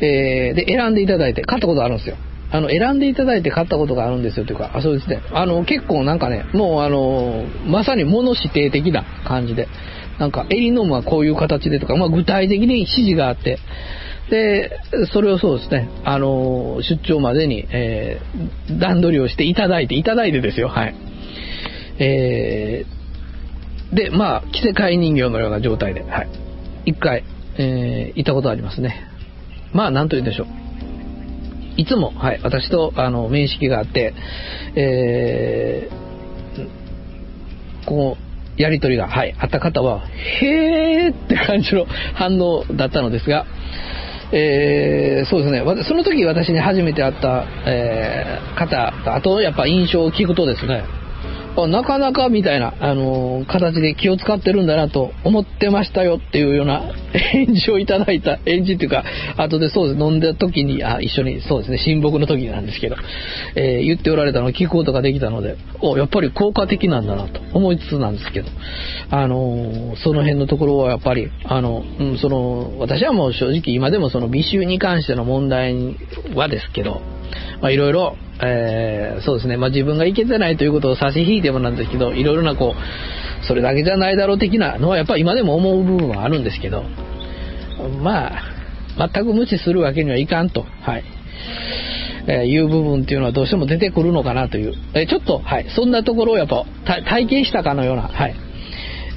[0.00, 2.16] えー、で、選んでいただいて、買ったことあるんですよ。
[2.52, 5.22] あの、選んでいただいて買ったことがあるんですよというか、あ、そうですね。
[5.32, 9.68] あの、結構なんかね、もうあの、まさに物指定的な感じで、
[10.18, 13.58] なんか、襟のムはこういう形でとか、まあ具体的に指示があって、
[14.30, 14.80] で、
[15.12, 20.94] それをそうですね、あの、出張までに、えー、段取りをしていただいて、いただいてですよ、はい。
[21.98, 26.28] えー、で、まあ、着せ替え人形のような状態で、はい。
[26.86, 27.24] 一回、
[27.56, 29.08] えー、行ったことありますね。
[29.72, 30.46] まあ、なんと言うんでしょう。
[31.76, 34.14] いつも、はい、私とあの面識があって、
[34.76, 38.16] えー、こ
[38.58, 43.46] う、やりとりが、はい、あった方は、へーって感じの反応だったのですが、
[44.32, 50.84] えー、そうですね、その時私に初めて会った、えー、方あとやっぱ印象を聞くとですね、
[51.54, 56.80] なかなかみたいな、あのー、形で気を使ってるんだなと思ってましたよっていうような
[57.12, 59.04] 返事をいただいた、返事っていうか、
[59.36, 62.96] 後でそうです、飲んだ時に、あ、一緒に、そうですね、親睦の時なんですけど、
[63.54, 68.48] えー、言っておられたのを聞くことができたので、お、やっぱり効果的なんだなと思いつつなんですけど、
[69.10, 75.96] あのー、その辺のところはやっぱり、あの、うん、その、私はもう正直今でもその美醜に関しての問題
[76.34, 77.02] はですけど、
[77.60, 86.84] まあいろいろ、えー、そうですね、まあ自分がいけてないということを差し引いてもなんですけど、いろいろなこう、それだけじゃないだろう的なのはやっぱ今でも思う部分はあるんですけど、
[88.02, 91.04] まあ、全く無視するわけにはいかんと、はい。
[92.28, 98.36] えー、いう部分っていうのはどうしても出てくるのかなという、えー、ちょっと、はい、そんなところをやっぱ体験したかのような、はい、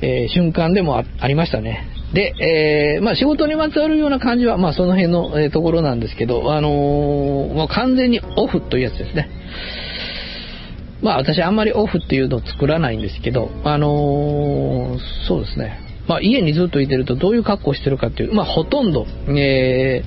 [0.01, 1.87] えー、瞬間でもありましたね。
[2.13, 6.71] で、えー、まあ仕事にまつわるような感じは、まあその辺の、えー、ところなんですけど、あのー、
[7.53, 9.29] もう完全にオフというやつですね。
[11.01, 15.79] まあ私あんまりオフっていうのを作らないんですけど、あのー、そうですね。
[16.07, 20.03] まあ家にずっといてるとどういう格好してるかっていう、まあほとんど、え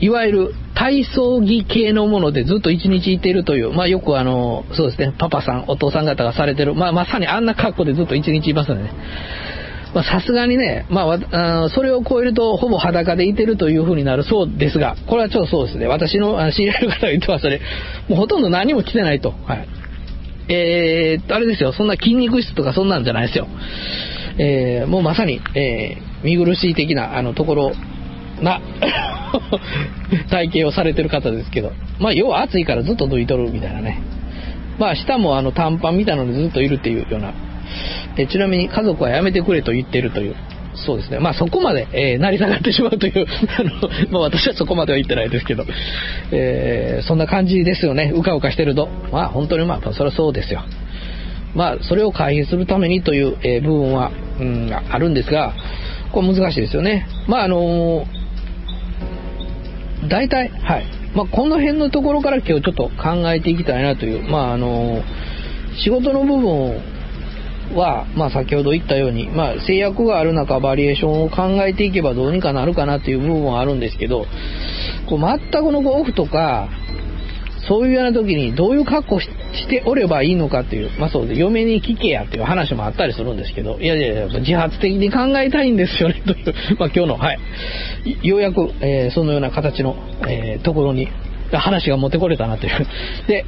[0.00, 8.90] ー、いわゆる体操着系のものでずっと一日いてるという、まあよくあの、そうですね、パパさん、お父さん方がされてる、まあまさにあんな格好でずっと一日いますよね。
[9.94, 17.60] まさすがにね、まあ、それを超えるとほぼ裸でいてるという風になるそうですが、これはちょっとそうですね、私の知り合いの方が言ってますね、
[18.08, 19.30] もうほとんど何も着てないと。
[19.30, 19.68] はい。
[20.48, 23.46] えー、あれですよ、そんな筋肉質とかそんなんじゃないですよ。
[24.38, 27.72] えー、もうまさに、えー、見苦しい的な、あの、ところ
[28.42, 28.60] な
[30.30, 34.00] 体型をされてる方ですけど、まあ、要は暑いからずっと脱いとるみたいなね。
[34.78, 37.32] まあ、下もあの短パンみたいなのでずっといるっていうような
[38.16, 40.36] でちなみに家族はやめてくれと言ってるという。
[40.76, 41.20] そうですね。
[41.20, 43.26] まあそこまで、えー、成り下がってしまうという、
[43.58, 43.70] あの、
[44.10, 45.64] まあ私はそこまでは言ってないですけど、
[46.32, 48.12] えー、そんな感じですよね。
[48.14, 48.88] うかうかしてると。
[49.12, 50.62] まあ本当にまあ、それはそうですよ。
[51.54, 55.54] まあそれを回避するためにという、えー、部分は、うん、あるんですが、
[56.10, 57.06] これ難しいですよね。
[57.28, 58.06] まああの
[60.08, 60.86] 大体、はい。
[61.14, 65.02] まあこの辺のところから今日ちょっと考えていきたいなという、まああの
[65.82, 66.74] 仕事の部分を
[67.76, 74.26] は、まあ、先ほど言ったように、まあ、制約がある中、バリエーションを考えていけばどうにかなるかなっていう部分はあるんですけど、
[75.08, 76.68] こう全くのオフとか、
[77.66, 79.28] そういうような時にどういう格好し
[79.68, 87.38] ておればいいのかっていう、まあそうで、嫁に聞けやっていう話もあったりするんですけど、いやいやいや、自発的に考えたいんですよね、という、 まあ今日の、はい、
[88.22, 89.96] ようやく、えー、そのような形の、
[90.28, 91.08] えー、ところに、
[91.52, 92.86] 話が持ってこれたなという。
[93.28, 93.44] で、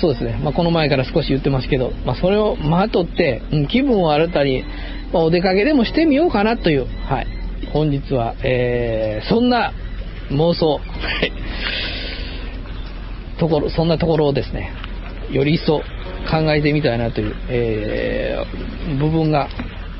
[0.00, 4.64] そうですね、まあ、この前から少し言ってますけど、まあ、それをまとって、うん、気分を新たに、
[5.12, 7.26] まあ、お出かけでもしてみようかなという、はい、
[7.72, 9.72] 本日は、えー、そんな
[10.30, 10.80] 妄想、
[13.38, 14.72] ところ、そんなところをですね、
[15.30, 15.82] より一層
[16.30, 19.48] 考えてみたいなという、えー、部分が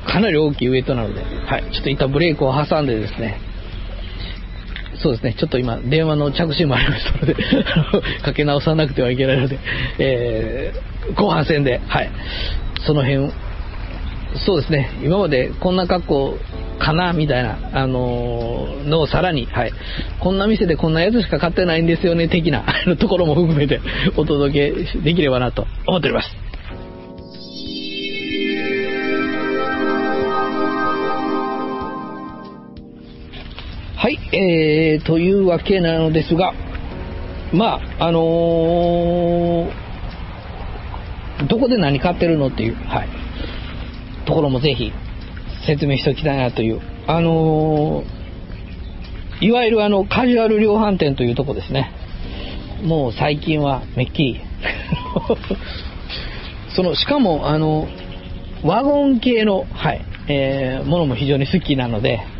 [0.07, 3.39] かなり大きいウエイトなので、はい、ちょっと一旦ブレイクを挟んでですね、
[5.03, 7.35] そうですね、ちょっと今、電話の着信もありましたので
[8.23, 9.59] かけ直さなくてはいけないので、
[9.99, 12.09] えー、後半戦で、はい、
[12.85, 13.29] その辺、
[14.45, 16.37] そうですね、今までこんな格好
[16.79, 19.73] かなみたいな、あのー、のをさらに、はい、
[20.21, 22.63] こんな店でこんなやつしか買ってないんですよね、的な
[22.97, 23.81] ところも含めて
[24.15, 26.52] お届けできればなと思っております。
[34.03, 36.51] はい、えー、というわけなのですが、
[37.53, 43.07] まあ、あのー、どこで何買ってるのっていう、はい、
[44.25, 44.91] ところもぜひ
[45.65, 51.93] 説明しておきたいなという、あのー、いわゆるあの、カジュアル量販店というとこですね。
[52.83, 54.41] もう最近はめっきり
[56.75, 57.87] その、しかも、あの、
[58.65, 62.32] ワゴン系の、はい、えー、ものも非常に好きなので、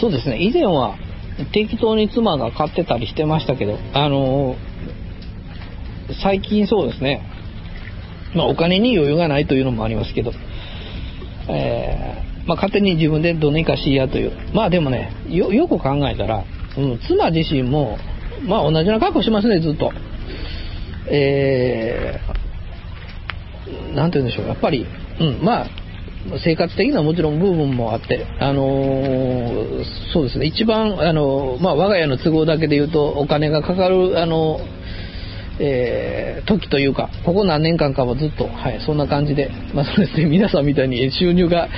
[0.00, 0.96] そうですね、以前は
[1.52, 4.56] 適当に妻が買ってたりしてましたけど、あの、
[6.22, 7.22] 最近そうですね、
[8.34, 10.32] まあ、お金に余裕がないというのもありますけど、
[11.48, 14.32] えー、まあ、勝手に自分でどうにかしいやという。
[14.54, 16.44] まあでもね、よ、よく考えたら、
[16.76, 17.98] うん、妻自身も、
[18.46, 19.92] まあ同じような格好しますね、ずっと。
[21.10, 24.86] えー、て言うんでしょう、やっぱり、
[25.20, 25.66] うん、まあ、
[26.42, 34.60] 生活的なもちろん部分もあって、あのー、そうですね、一番、あのー、まあ、我が家の都合だけで言うと、お金がかかる、あの
[35.60, 41.68] えー、時というか、ここ何年間かはずっと、はい、そんな感じで、まあそうですね、皆さんみたいに収入が、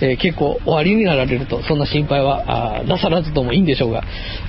[0.00, 4.04] えー、結構終わりになられると、そんな心配はあなさらずともいいんでしょうが、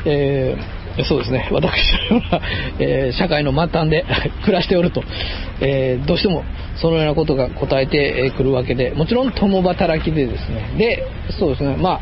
[0.06, 2.42] えー、そうですね、私のような、
[2.80, 4.06] え社会の末端で
[4.44, 5.04] 暮らしておると、
[5.60, 6.44] えどうしても
[6.78, 12.00] そのようなことが答えてくるわけで、もちろん共働きでですね、で、そうですね、まあ、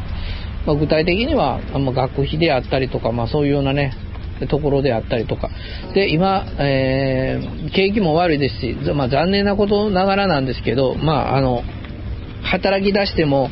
[0.66, 3.94] まあ、具体的には、まあ、学費であったりとか、まあそういうようなね、
[4.48, 5.50] ところであったりとか。
[5.94, 11.64] で、今、えー、景気も悪いですし、まあ残念なことながらなんですけど、まああの、
[12.44, 13.50] 働き出しても、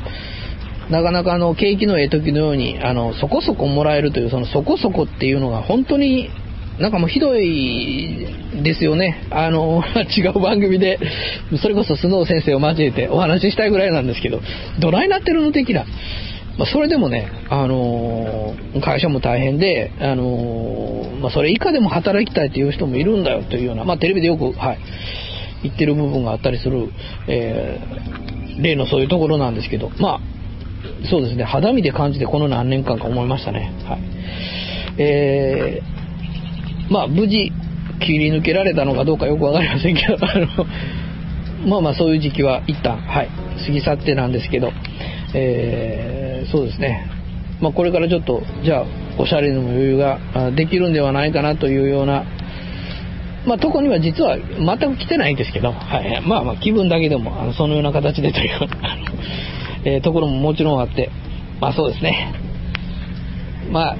[0.91, 6.29] なかなかあの、景気のええ時のように、あの、そこそこもらえるという、そのそこそこっていうのが本当に
[6.79, 8.27] なんかもうひどい
[8.63, 9.27] ですよね。
[9.29, 9.83] あの、
[10.17, 10.99] 違う番組で、
[11.61, 14.41] それこそスノー先生を交えてお話ししたいぐらいなんですけど、
[14.79, 15.85] どないなってるの的な。
[16.57, 24.77] まあ、それでもね、あのー会社も大変で、あのーまあ、それ以下でも働きたいっていう人もいるんだよというような、まあ、テレビでよく、はい、
[25.63, 26.89] 言ってる部分があったりする、
[27.27, 28.31] えー
[28.61, 30.19] 例のそういうところなんですけど、まあ、
[31.09, 33.71] そうですね、肌身で感じてこの何年間か思いましたね。
[33.85, 33.99] はい。
[34.97, 37.51] えーまあ、無事
[38.01, 40.67] 切り抜けられたのかどうかよくわかりませんけど、 あの、
[41.65, 43.29] まあまあそういう時期は一旦、はい、
[43.65, 44.73] 過ぎ去ってなんですけど、
[45.33, 47.07] えーそうですね。
[47.61, 48.85] まあこれからちょっと、じゃあ、
[49.17, 50.19] おしゃれの余裕が
[50.55, 52.25] できるんではないかなというような、
[53.45, 58.49] まあ、とこには実は全く来てないんですけど、はい、まあまあ気分だけでもあのそのような形でという、
[59.85, 61.09] えーところももちろんあって、
[61.59, 62.33] まあそうですね。
[63.71, 63.97] まあ、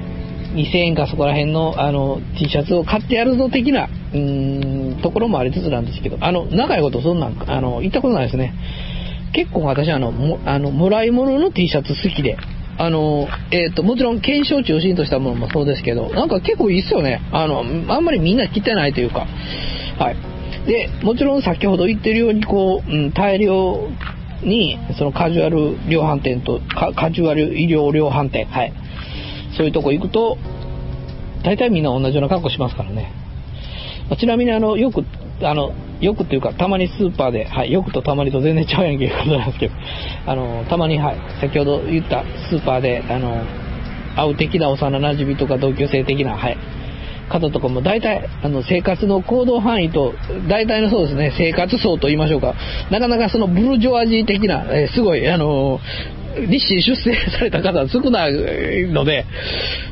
[0.54, 8.52] 2000円かそこら辺のあの T シャツを買ってやるぞ的な、うーん、ところもありつつなんですけど、あの、長いことそんなん、あの、言ったことないですね。
[9.32, 12.36] 結構私あの、もあの、もらい物の T シャツ好きで、
[12.78, 17.20] あの、えっ、と、もちろん検証中心としたものもそうですけど、なんか結構いいっすよね。
[17.32, 19.26] あの、あんまりみんな着てないというか、
[19.98, 20.16] はい。
[20.66, 23.88] で、もちろん先ほど言ってるように、こう、うん、大量
[24.42, 26.60] に、そのカジュアル量販店と、
[26.96, 28.72] カジュアル医療量販店、はい。
[29.56, 30.38] そういうとこ行くと、
[31.44, 33.12] 大体みんな同じような格好しますからね。
[34.08, 35.04] まあちなみにあの、よく、
[35.42, 39.74] あの、よくっていうか、たまにスーパーで、はい、よくとたまにと全然ちゃうやんけいうことなんですけど、
[40.26, 43.44] あの、たまに、はい、先ほど言ったスーパーで、あの、
[44.16, 46.58] 会う的な幼馴染とか同級生的な、はい、
[47.32, 50.14] 方とかも大体、あの、生活の行動範囲と、
[50.48, 52.54] 大体のそうですね、生活層と言いましょうか、
[52.90, 55.80] なかなかそのブルジョワジー的な、えーすごい、あの、
[56.48, 58.32] 立身出世された方は少ない
[58.88, 59.26] ので、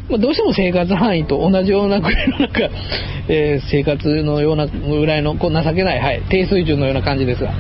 [0.09, 2.61] まあ、どうしても生活範囲と同じようなぐらいのなんか、
[3.29, 7.53] えー生活のようなぐらいのこう情けない、はい、低水準のような感じですが、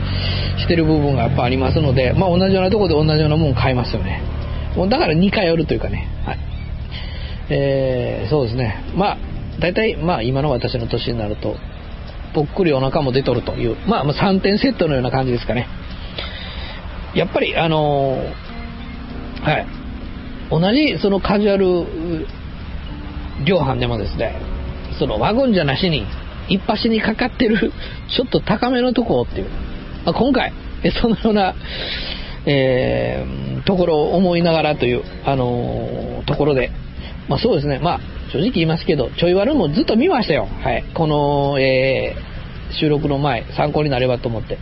[0.58, 4.20] してる部分がやっぱありますので、まあ、同じようなところで同じようなもの買いますよね。
[4.88, 6.38] だから2回寄るというかね、はい。
[7.50, 8.76] えーそうですね。
[8.96, 9.18] まあ、
[9.60, 11.56] 大体、まあ、今の私の年になると、
[12.34, 15.68] ぽっくりお腹も出とるという、まあ、まあ3点セットのような感じですかね。
[17.14, 18.50] やっぱり、あのー
[19.42, 19.66] はい。
[20.50, 22.26] 同じ、そのカジュアル
[23.44, 24.36] 量販でもですね、
[24.98, 26.06] そのワゴンじゃなしに、
[26.48, 27.72] 一発にかかってる、
[28.14, 29.46] ちょっと高めのとこっていう、
[30.04, 30.52] まあ、今回、
[31.00, 31.54] そのような、
[32.46, 36.70] えーところを思いながらという、あのーところで、
[37.28, 38.00] まあそうですね、まあ
[38.32, 40.46] 正直言いますけど、ちょい悪もずっと見ましたよ。
[40.46, 40.84] はい。
[40.94, 42.30] この、えー
[42.72, 44.56] 収録の前、参考になればと思って。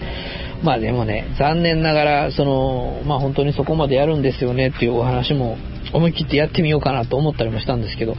[0.62, 5.58] まあでもね、残念ながら、その、まあ本当にそこまでやるんですよねっていうお話も
[5.92, 8.16] 思い切ってやってみようかなと思ったりもしたんですけど、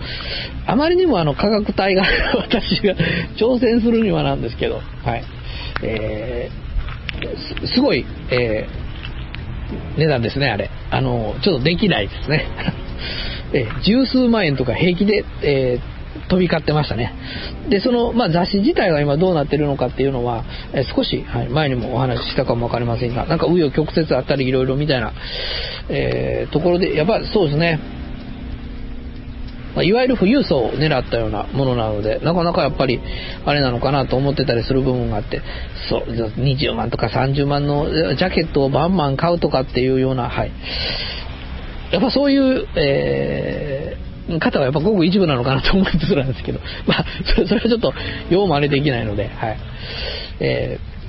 [0.68, 2.04] あまりにもあの価格帯が
[2.38, 2.94] 私が
[3.38, 5.24] 挑戦するにはなんですけど、はい。
[5.84, 6.70] えー
[7.68, 8.90] すごい、えー
[9.98, 10.70] 値段ですね、あれ。
[10.90, 12.46] あの、ちょっとできないですね。
[13.54, 17.14] えー十数万円とか平気で、えー飛び交ってましたね。
[17.70, 20.44] で、その、まあ、雑誌自体が今どうなってるのかっていうのは、
[20.74, 25.14] えー少し、はい、前にもお話ししたかもわかりませんが、なんか紆余曲折あったりいろいろみたいな、
[25.88, 27.80] えところで、やっぱそうですね、
[29.76, 33.00] まいわゆる富裕層を狙ったようなものなので、なかなかやっぱり、
[33.46, 35.42] あれなのかなと思ってたりする部分があって、
[35.90, 40.52] そう、20万とか30万のジャケットをバンバン買うとかっていうような、はい。
[41.92, 47.06] やっぱそういう、えー方はやっぱごく一部なのかなと思いつつなんですけど、 まあ、
[47.48, 47.94] それはちょっと、
[48.30, 49.58] よう真似できないので、はい。
[50.40, 51.00] えー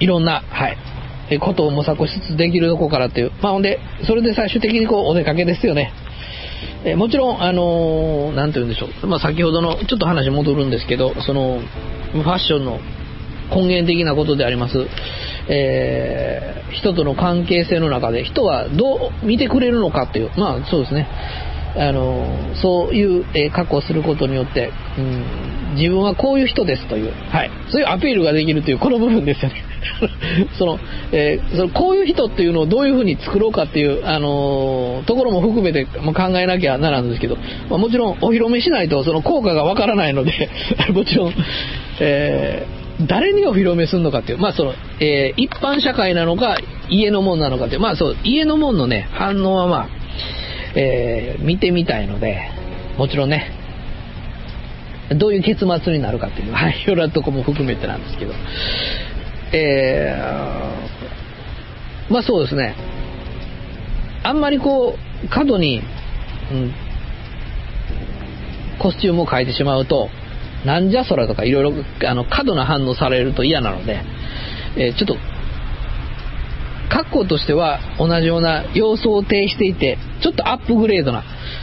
[0.00, 0.78] いろんな、はい。
[1.28, 3.32] えことを模索しつつできるとこからっていう。
[3.42, 5.92] まあ、ほんで、それで最終的にこう、お出かけですよね。
[6.84, 9.06] えもちろん、あのーなんて言うんでしょう。
[9.06, 11.60] まあ、先ほどの、ちょっと話戻るんですけど、その、
[12.12, 12.80] ファッションの
[13.54, 14.86] 根源的なことであります、
[15.50, 21.08] えー人との関係性の中で、人はどう見てくれるのかっていう、まあ、そうですね。
[21.76, 29.62] あのそういう、えー格好をすることによって、うん、自分はこういう人ですという、はい、そういうアピールができるという、この部分ですよね。
[30.58, 30.78] その、
[31.12, 37.36] えーそのこういう人っていうのをどういうふうに作ろうかっていう、あのーところも含めて、まあ、考えなきゃならんですけど、
[37.68, 40.50] まあ、もちろんお披露目しないとその効果がわからないので、
[40.92, 41.34] もちろん、
[42.00, 49.88] えー誰にお披露目するのかっていう、まあその、えー一般社会なのか、家のもんなのかっていう、まあそう、家のもんのね、反応はまあ、
[50.74, 52.50] えー見てみたいので、
[52.98, 53.52] もちろんね、
[55.16, 58.32] どういう結末になるかっていう、はい、いろいろなとこも含めてなんですけど、
[59.52, 62.74] えーまあそうですね、
[64.24, 65.82] あんまりこう、過度に、
[66.52, 66.74] うん、
[68.80, 70.08] コスチュームを変えてしまうと、
[70.64, 74.02] なんじゃそらとかいろいろあの過度な反応されると嫌なので、
[74.76, 75.16] えーちょっと
[76.90, 81.22] 格好としては同じような様相を呈していて、ちょっとアップグレードな、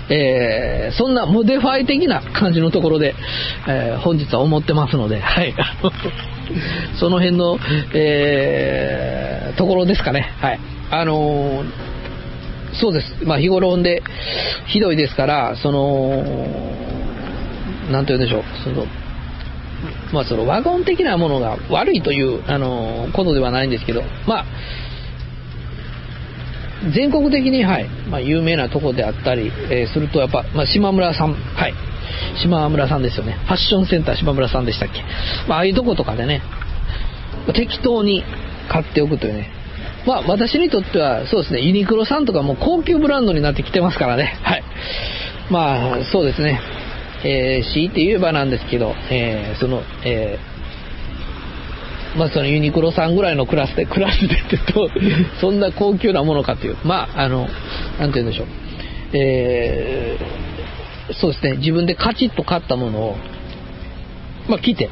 [0.09, 3.13] えーそんなモデファイ的な感じのところで、
[3.67, 5.53] えー本日は思ってますので、はい。
[6.97, 7.59] その辺の、
[7.93, 10.31] えーところですかね。
[10.39, 10.59] はい。
[10.91, 11.65] あの
[12.73, 13.17] そうです。
[13.25, 14.03] まあ日頃で
[14.67, 16.23] ひどいですから、その、
[17.91, 18.43] なんて言うんでしょう。
[18.63, 18.85] その、
[20.13, 24.45] まあそのワゴン的なものが悪いという、あのことではないんですけど、まあ、
[26.93, 31.73] 全国的に、はい、まあ、有名なとこであったり、えーすると、やっぱ、まあ、島村さん、はい、
[32.41, 33.33] 島村さんですよね。
[33.45, 35.03] ファッションセンター島村さんでしたっけ。
[35.47, 36.41] まあ、ああいうとことかでね、
[37.53, 38.23] 適当に
[38.69, 39.49] 買っておくというね。
[40.05, 44.37] まあ、私にとっては、そうですね、ユニクロさんとかも高級ブランドになってきてますからね。
[44.43, 44.63] はい。
[45.49, 46.61] まあ、そうですね。
[47.23, 50.57] えー、強いて言えばなんですけど、えーその、えー
[52.17, 54.89] まあそのユニクロさんぐらいのクラスで、 クラスでってと、
[55.39, 57.47] そんな高級なものかという、まあ、あの、
[57.99, 58.47] なんて言うんでしょう。
[59.13, 60.47] えー
[61.13, 63.17] そうですね、自分でカチッと買ったものを、
[64.49, 64.89] まあ着て、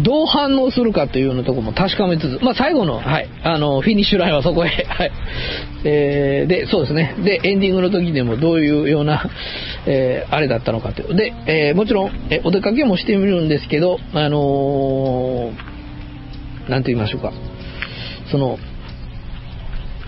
[0.00, 5.12] どう反応するかというようなところも確かめつつ、まあ最後の、はい、あの、フィニッシュラインはそこへ、 はい。
[5.84, 7.14] えーで、そうですね。
[7.24, 9.24] で、エンディングの時でもどういうような、
[9.86, 11.14] えーあれだったのかという。
[11.14, 17.32] で、えーもちろん、えお出かけもしてみるんですけど、あのーなんて言いましょうか。
[18.30, 18.58] その、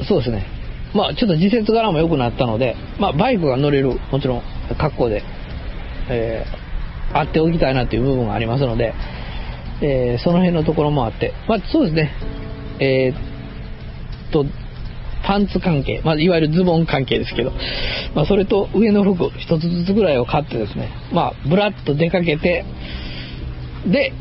[0.07, 0.45] そうですね。
[0.95, 4.43] まあちょっと時節柄も良くなったので、まあバイクが乗れる、もちろん
[4.77, 5.23] 格好で、
[6.11, 8.93] えー、あっておきたいなという部分がありますので、
[9.83, 12.11] えーその辺のところもあって、まあそうですね。
[12.81, 14.45] えーっと、
[15.25, 17.53] パンツ関係、まあ、いわゆるズボン関係ですけど、
[18.15, 22.65] まあ、それと上の服一つずつぐらいを買ってですね、まあ、ブラッと出かけて、
[23.87, 24.13] で、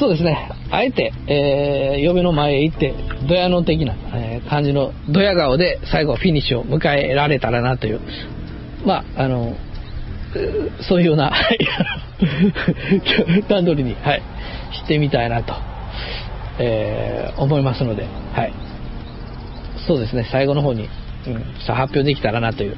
[0.00, 2.94] そうですね、あえて、えー嫁の前へ行って、
[3.28, 8.00] ドヤの的な、えー感じのドヤ顔で最後フィニッシュを迎えられたらなという、
[8.86, 9.56] まあ、あの、
[10.88, 11.32] そういうような、
[13.48, 14.22] 段取りに、はい、
[14.72, 15.54] してみたいなと、
[16.58, 18.52] えー思いますので、はい。
[19.86, 20.88] そうですね、最後の方に、
[21.26, 22.76] うん、さ発表できたらなという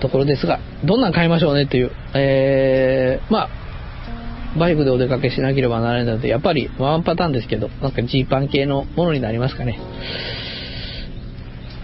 [0.00, 3.48] ところですが、どんなん買いましょうねという、えーまあ、
[4.58, 9.78] バイクでお出かけしなければならないので、やっぱりワンパターンですけど、なんかジーパン系のものになりますかね。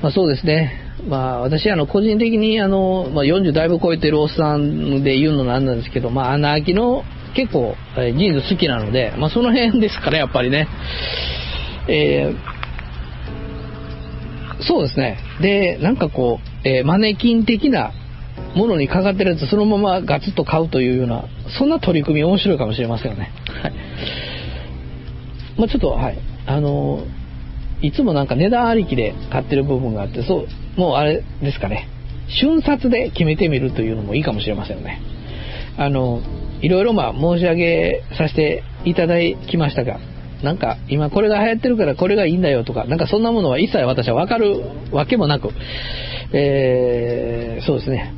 [0.02, 0.82] まあそうですね。
[1.08, 7.04] まあ私、あの、個人的に、あの、まあ40だいぶ超えてるおっさんで言うのなんなんですけど、まあ穴開きの
[7.36, 10.66] 結構、えジーンズ好きなので、まあその辺ですから、やっぱりね。
[11.88, 12.56] えー
[14.58, 15.18] そうですね。
[15.42, 17.92] で、なんかこう、えーマネキン的な
[18.54, 21.26] ものにかかってるやつそのままガツッと買うというような、
[21.58, 23.30] そんな取り組み面白いかもしれませんよね。
[23.62, 23.72] はい。
[25.58, 26.18] まあちょっと、はい。
[26.46, 27.04] あの
[27.82, 31.88] いつもなんか値段ありきで買ってる部分があって、そう、もうあれですかね。
[32.28, 35.02] 瞬殺で決めてみるというのもいいかもしれませんよね。
[35.76, 36.22] あの、
[36.62, 39.16] いろいろまあ申し上げさせていただ
[39.48, 39.98] きましたが、
[40.42, 45.50] なんか今これが流行ってるからこれがいいんだよとか、なんかそんなものは一切私はわかるわけもなく、
[46.32, 48.12] えー、そうですね。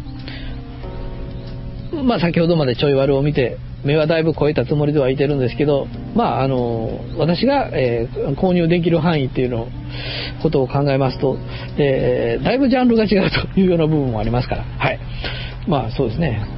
[2.05, 9.69] まあ先ほどまでちょい悪を見て、目はだいぶ超えたつもりではいてるんですけど、まああの、私が、えー購入できる範囲っていうの
[10.43, 11.39] ことを考えますと、
[11.79, 14.99] えーだいぶジャンルが違うというような部分もありますから、はい。
[15.67, 16.58] まあそうですね。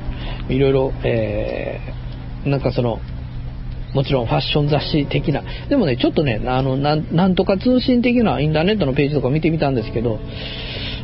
[0.51, 2.01] いろいろ、えー
[2.49, 3.01] なんかその、
[3.95, 5.43] もちろんファッション雑誌的な。
[5.69, 10.21] でもね、ちょっとね、あの、なんとか通信的なインターネットのページとか見てみたんですけど、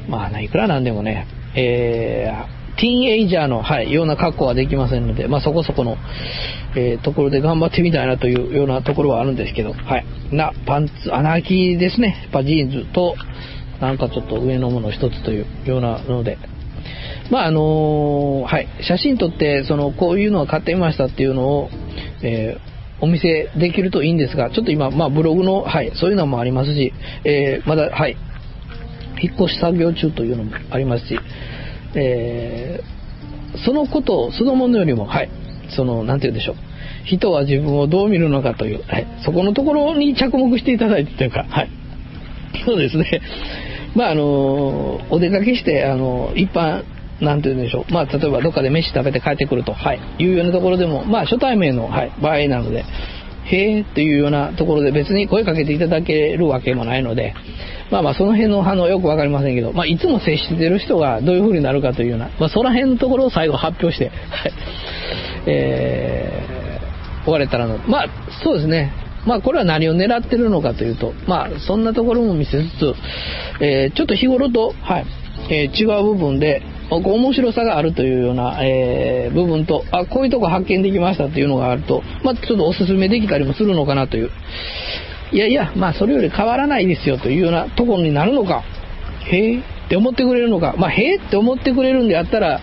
[0.09, 5.97] まあ、いくらなんでもね、えーティーンエイジャーの、はい、ような格好はできませんので、まあそこそこの、
[6.77, 10.05] えーところで頑張ってみたいなというようなところはあるんですけど、はい。
[10.31, 12.19] な、パンツ、穴開きですね。
[12.25, 13.17] やっぱジーンズと、
[13.81, 16.37] なんかちょっと上のもの一つというようなので、
[17.31, 21.71] まああのはい、写真撮って、その、こういうのは買ってみましたっていうのを、
[22.23, 28.17] えーお見せできるといいんですが、ちょっと今、まあブログの、はい、そういうのもありますし、えーまだ、はい、
[29.21, 31.19] 引っ越し作業中というのもありますし、
[31.95, 32.97] えー
[33.65, 35.31] そのことそのものよりも、はい、
[35.77, 36.57] その、なんて言うんでしょう。
[37.05, 41.71] 人は自分をどう見るのかという、はい、そこのところに着目していただいてというか、はい。
[42.65, 43.21] そうですね。
[43.95, 46.85] まあ、あの、お出かけして、あの、一般、
[47.21, 47.93] なんて言うんでしょう。
[47.93, 52.85] まあ、例えばどっかで飯食べて帰ってくると、はい、いうようなところでも、まあ、初対面の、はい、場合なので、
[53.45, 57.35] へえというようなところで別に声かけていただけるわけもないので、
[57.93, 64.53] まあまあその辺の反応よくわかりませんけど、まあいつも接してる人がどういう風になるかというような、まあその辺のところを最後発表して、はい。
[65.47, 67.79] えー、終われたらな。
[67.87, 68.09] まあ、
[68.43, 68.93] そうですね。
[69.27, 72.95] まあ、これは何を狙ってるのかというと、まあ、そんなところも見せつつ、
[73.61, 75.07] えー、ちょっと日頃と、はい、
[75.51, 84.31] えー、違う部分で、面白さがあるというような、えー、部分と、あ、こういうとこ発見できましたというのがあると、まあ、ちょっとおすすめできたりもするのかなという。
[85.33, 88.63] いやいや、まあ、それより変わらないですよというようなところになるのか、
[89.29, 92.61] へえって思ってくれるのか、まあ、へえって思ってくれるんであったら、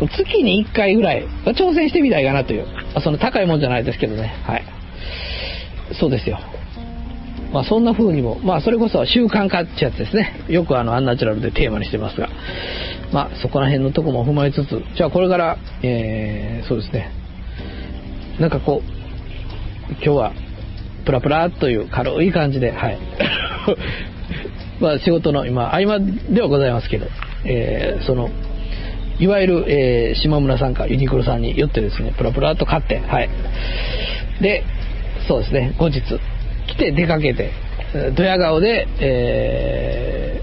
[0.00, 2.66] 月に1回ぐらい挑戦してみたいかなという、
[3.02, 4.64] その高いもんじゃないですけどね、はい。
[5.98, 6.38] そうですよ。
[7.56, 10.44] まあ、そんな風にも、まあ、それこそ習慣化ってやつですね。
[10.46, 12.28] よくあの、アンナチュラルでテーマにしてますが、
[13.14, 17.10] まあ、そこら辺のとこも踏まえつつ、じゃあこれから、えー、そうですね。
[18.38, 20.32] なんかこう、今日は、
[21.06, 22.98] プラプラという軽い感じで、はい。
[24.78, 27.06] まあ、仕事の今、合間ではございますけど、
[27.46, 28.28] えー、その、
[29.18, 33.30] いわゆる、えー、島村さんかユニクロさんによってですね、プラプラと買って、はい。
[34.42, 34.62] で、
[35.26, 36.02] そうですね、後日、
[36.76, 37.52] 来て出かけて、
[38.16, 40.42] ドヤ顔で、え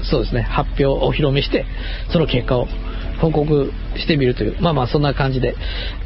[0.00, 1.64] ー、そうですね、発表をお披露目して、
[2.12, 2.66] その結果を
[3.20, 5.54] 報告してみるという、まあまあそんな感じで、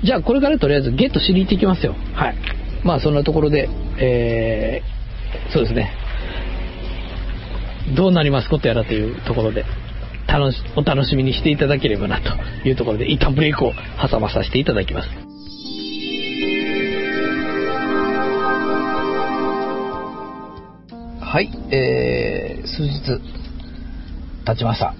[0.02, 1.94] じゃあこれからとりあえずゲットしに行ってきますよ。
[2.14, 2.36] はい。
[2.84, 5.92] まあそんなところで、えー、そうですね、
[7.96, 9.64] どうなりますことやらというところで、
[10.26, 13.72] 楽し、お楽しみにしていただければなというところで、一旦ブレイクを
[14.10, 15.33] 挟まさせていただきます。
[21.34, 23.20] はい、えー、数日
[24.46, 24.94] 経ちました。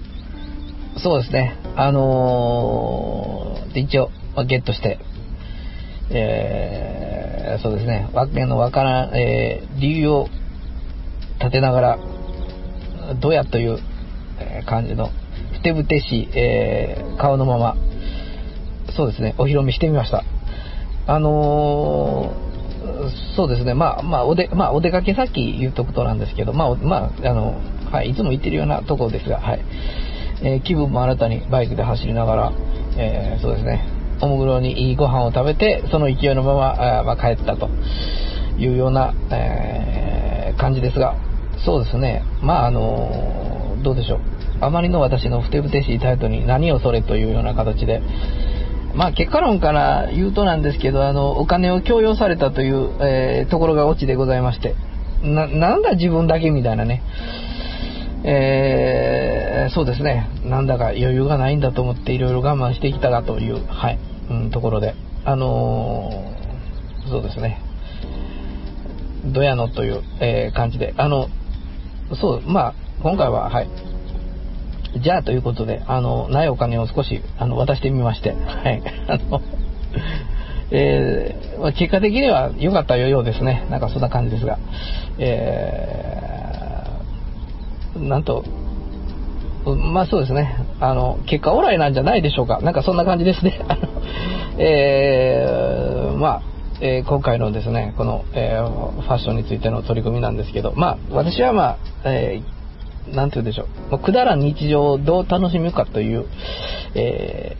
[1.01, 4.09] そうですね、あのー、で一応、
[4.45, 4.99] ゲットして、
[6.09, 10.27] えー、そうですね、わけのわからん、えー、理由を
[11.39, 11.99] 立てながら、
[13.21, 13.79] どうやという
[14.65, 15.11] 感じの、
[15.53, 17.77] ふてぶてしい、えー、顔のまま、
[18.93, 20.25] そうですね、お披露目してみました。
[21.07, 22.54] あのー
[23.35, 29.65] そうですね、まあ、まあ、おで、まあ、お出かけ先言うとくとなんですけど、まあ、まあ、あの、はい、いつも行ってるようなところですが、はい。
[30.41, 32.53] えー、気分も新たにバイクで走りながら、
[32.97, 33.87] えー、そうですね、
[34.21, 37.69] おもぐろにいいご飯を食べて、その勢いのまま、あまあ、帰ったと
[38.57, 41.15] いうような、えー、感じですが、
[41.65, 44.19] そうですね、まあ、あのどうでしょう。
[44.61, 48.01] あまりの私のふてぶてしいタイトに何をそれというような形で、
[48.95, 54.75] まあ結果論から言うとなんですけど、あの、お金を強要されたという、えー、ところがオチでございまして、
[55.21, 57.03] な、なんだ自分だけみたいなね、
[58.23, 67.61] えー、そうですね、なんだか余裕がないんだと思っていろいろ我慢してきたかという、はい、うん、ところで、あのー、そうですね、
[69.25, 71.27] どやのという、えー、感じで、あの、
[72.19, 73.69] そう、まあ、今回は、はい、
[75.01, 78.81] じゃあということで、あの、ないお金を少し、あの、渡してみまして、はい。
[79.07, 79.41] あの、
[80.71, 83.65] えー、結果的には良かったようですね。
[83.69, 84.57] なんかそんな感じですが、
[85.17, 88.43] えー、なんと、
[89.65, 90.55] まあそうですね。
[90.79, 92.61] あの、結果オーライなんじゃないでしょうか。
[92.61, 93.59] なんかそんな感じですね。
[93.67, 93.81] あの、
[94.59, 96.41] えー、まあ、
[96.81, 102.64] えー、今回のですね、この、えー、ファッションについての取り組みなんですけど、まあ、私はまあ、えー
[103.13, 106.25] なんて言うでしょう、まくだらん日常をどう楽しむかという、
[106.95, 107.57] え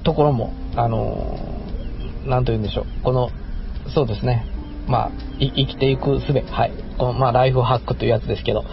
[0.00, 3.30] ー、ところも、あのー、なんと言うんでしょう、この、
[3.94, 4.46] そうですね、
[4.86, 8.64] まあ、生きていくすべ、はい、この、まあ、ライフハックというやつですけど、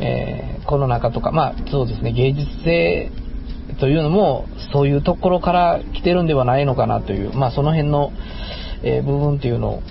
[0.00, 3.12] えー、この中とか、まあ、そうですね、芸術性
[3.78, 8.12] というのも、そういうところから来てるんではないのかなという、まあ、その辺の、
[8.82, 9.82] えー、部分っていうの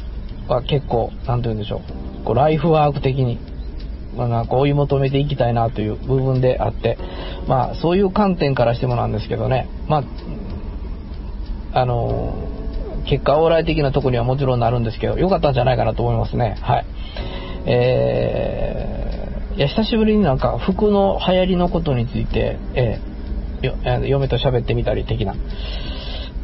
[0.48, 3.40] は結構、なんて言うんでしょう、こうライフワーク的に、
[4.16, 6.98] まあ、追い求めていきたいなという部分であって、
[7.48, 10.04] まあ、そういう観点からしてもなんですけどね、ま
[11.74, 12.34] あ、あの
[13.10, 16.58] 結果往来的なとこにはもちろんなるんですけど、良かったんじゃないかなと思いますね。
[16.62, 16.86] はい。
[17.66, 25.36] えー、いや、久しぶりになんか服の流行りのことについて、えー、嫁と喋ってみたり的な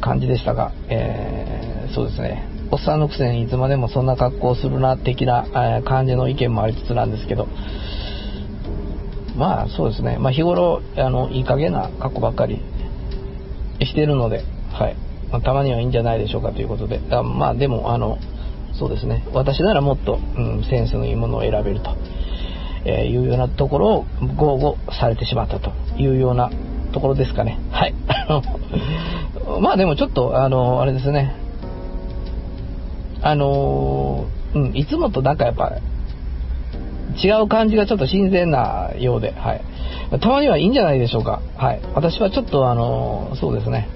[0.00, 2.49] 感じでしたが、えー、そうですね。
[2.72, 7.48] おっさんのくせにいつまでもそんな格好するな的な感じの意見もありつつなんですけど。
[9.36, 12.60] まあそうですね、まあ、日頃あのいい加減な格好ばっかり
[13.80, 14.96] してるので、はい。
[15.32, 17.00] まあ、たまにはいいんじゃないでしょうかということで。
[17.10, 18.18] あまあでもあの
[18.78, 19.26] そうですね。
[19.32, 21.96] 私ならもっと、うん、センスのいいものを選べると、
[22.84, 24.04] えいうようなところを
[24.36, 26.50] 豪語されてしまったというような
[26.92, 27.58] ところですかね。
[27.70, 27.94] はい。
[29.60, 31.39] まあでもちょっとあのあれですね。
[33.22, 35.72] あのー、うん、いつもとなんかやっぱ、
[37.22, 39.62] 違う感じがちょっと新鮮なようで、はい。
[40.20, 41.40] たまにはいいんじゃないでしょうか。
[41.56, 41.80] はい。
[41.94, 43.88] 私はちょっとあのー、そうですね、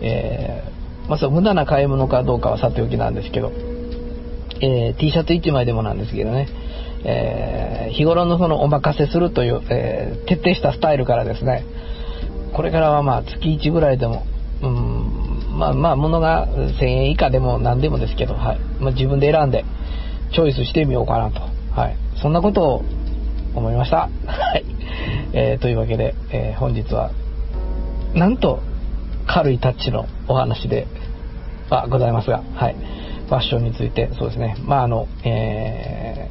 [0.00, 0.76] えー
[1.08, 3.52] まあ、そう無駄な買い物かどうかはさておきなんですけど、
[4.60, 6.48] えー、T シャツ1枚でもなんですけどね、
[7.04, 11.64] えー、日頃のそのお任せするという、えー、徹底したスタイルからですね、
[12.54, 14.24] これからはまあ月1ぐらいでも、
[14.62, 15.25] うん、
[15.56, 18.58] まあまあ物が1000円以下でも何でもですけど、はい。
[18.80, 19.64] まあ、自分で選んで
[20.32, 21.40] チョイスしてみようかなと。
[21.72, 21.96] はい。
[22.20, 22.82] そんなことを
[23.54, 24.08] 思いました。
[24.26, 24.64] はい。
[25.32, 27.10] えー、というわけで、えー、本日は、
[28.14, 28.60] なんと
[29.26, 30.86] 軽いタッチのお話で
[31.70, 32.76] はございますが、はい。
[33.28, 34.56] ファッションについて、そうですね。
[34.64, 36.30] まあ、あの、え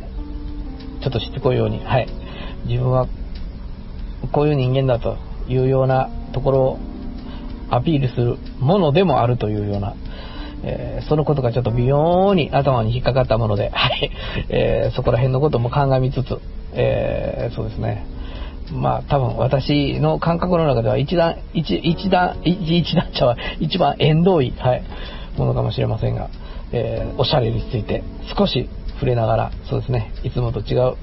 [0.99, 2.07] ー、ちょっとしつこいように、はい。
[2.65, 3.07] 自分は、
[4.32, 5.17] こういう人間だと
[5.47, 6.80] いうようなところを
[7.76, 9.95] アピールするものでもあるというような、
[10.63, 14.11] えー、そのことがちょっと微妙に頭に引っかかったもので、 はい。
[14.49, 16.39] えー、そこら辺のことも鑑みつつ、
[16.73, 18.05] えー、そうですね。
[18.71, 24.84] まあ多分私の感覚の中では一段、一、一段、一一段茶は一番縁遠い、はい、
[25.38, 26.30] ものかもしれませんが、
[26.71, 28.03] えー、おしゃれについて
[28.36, 30.95] 少し触れながら、そうですね、いつもと違う、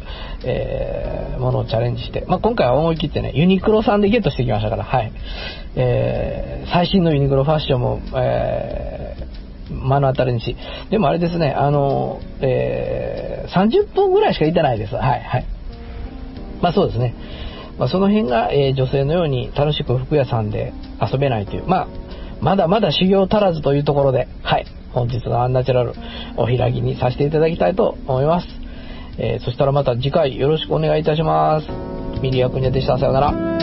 [0.45, 5.13] えー、ものをチャレンジして、まあ、今回は思い切ってね、ユニクロさんでゲットしてきましたから、はい。
[5.77, 10.57] えー、最新のユニクロファッションも、えー、目の当たりにし、
[10.91, 14.95] でもあれですね、あの、えー、30分ぐらいしかいてないです。
[14.95, 15.47] はい、はい。
[16.61, 17.15] まあそうですね。
[17.79, 21.89] まあ、その辺が、えー、女性のように楽しく服屋さんで遊べないという、まあ、
[22.41, 25.93] まだまだ修行足らずというところで、はい、本日のアンナチュラル
[26.37, 28.47] お開きにさせていただきたいと思います。
[29.19, 31.69] えー、そしたらまた次回よろしくお願いいたします。
[32.21, 32.99] ミリアクニャでした。
[32.99, 33.62] さようなら。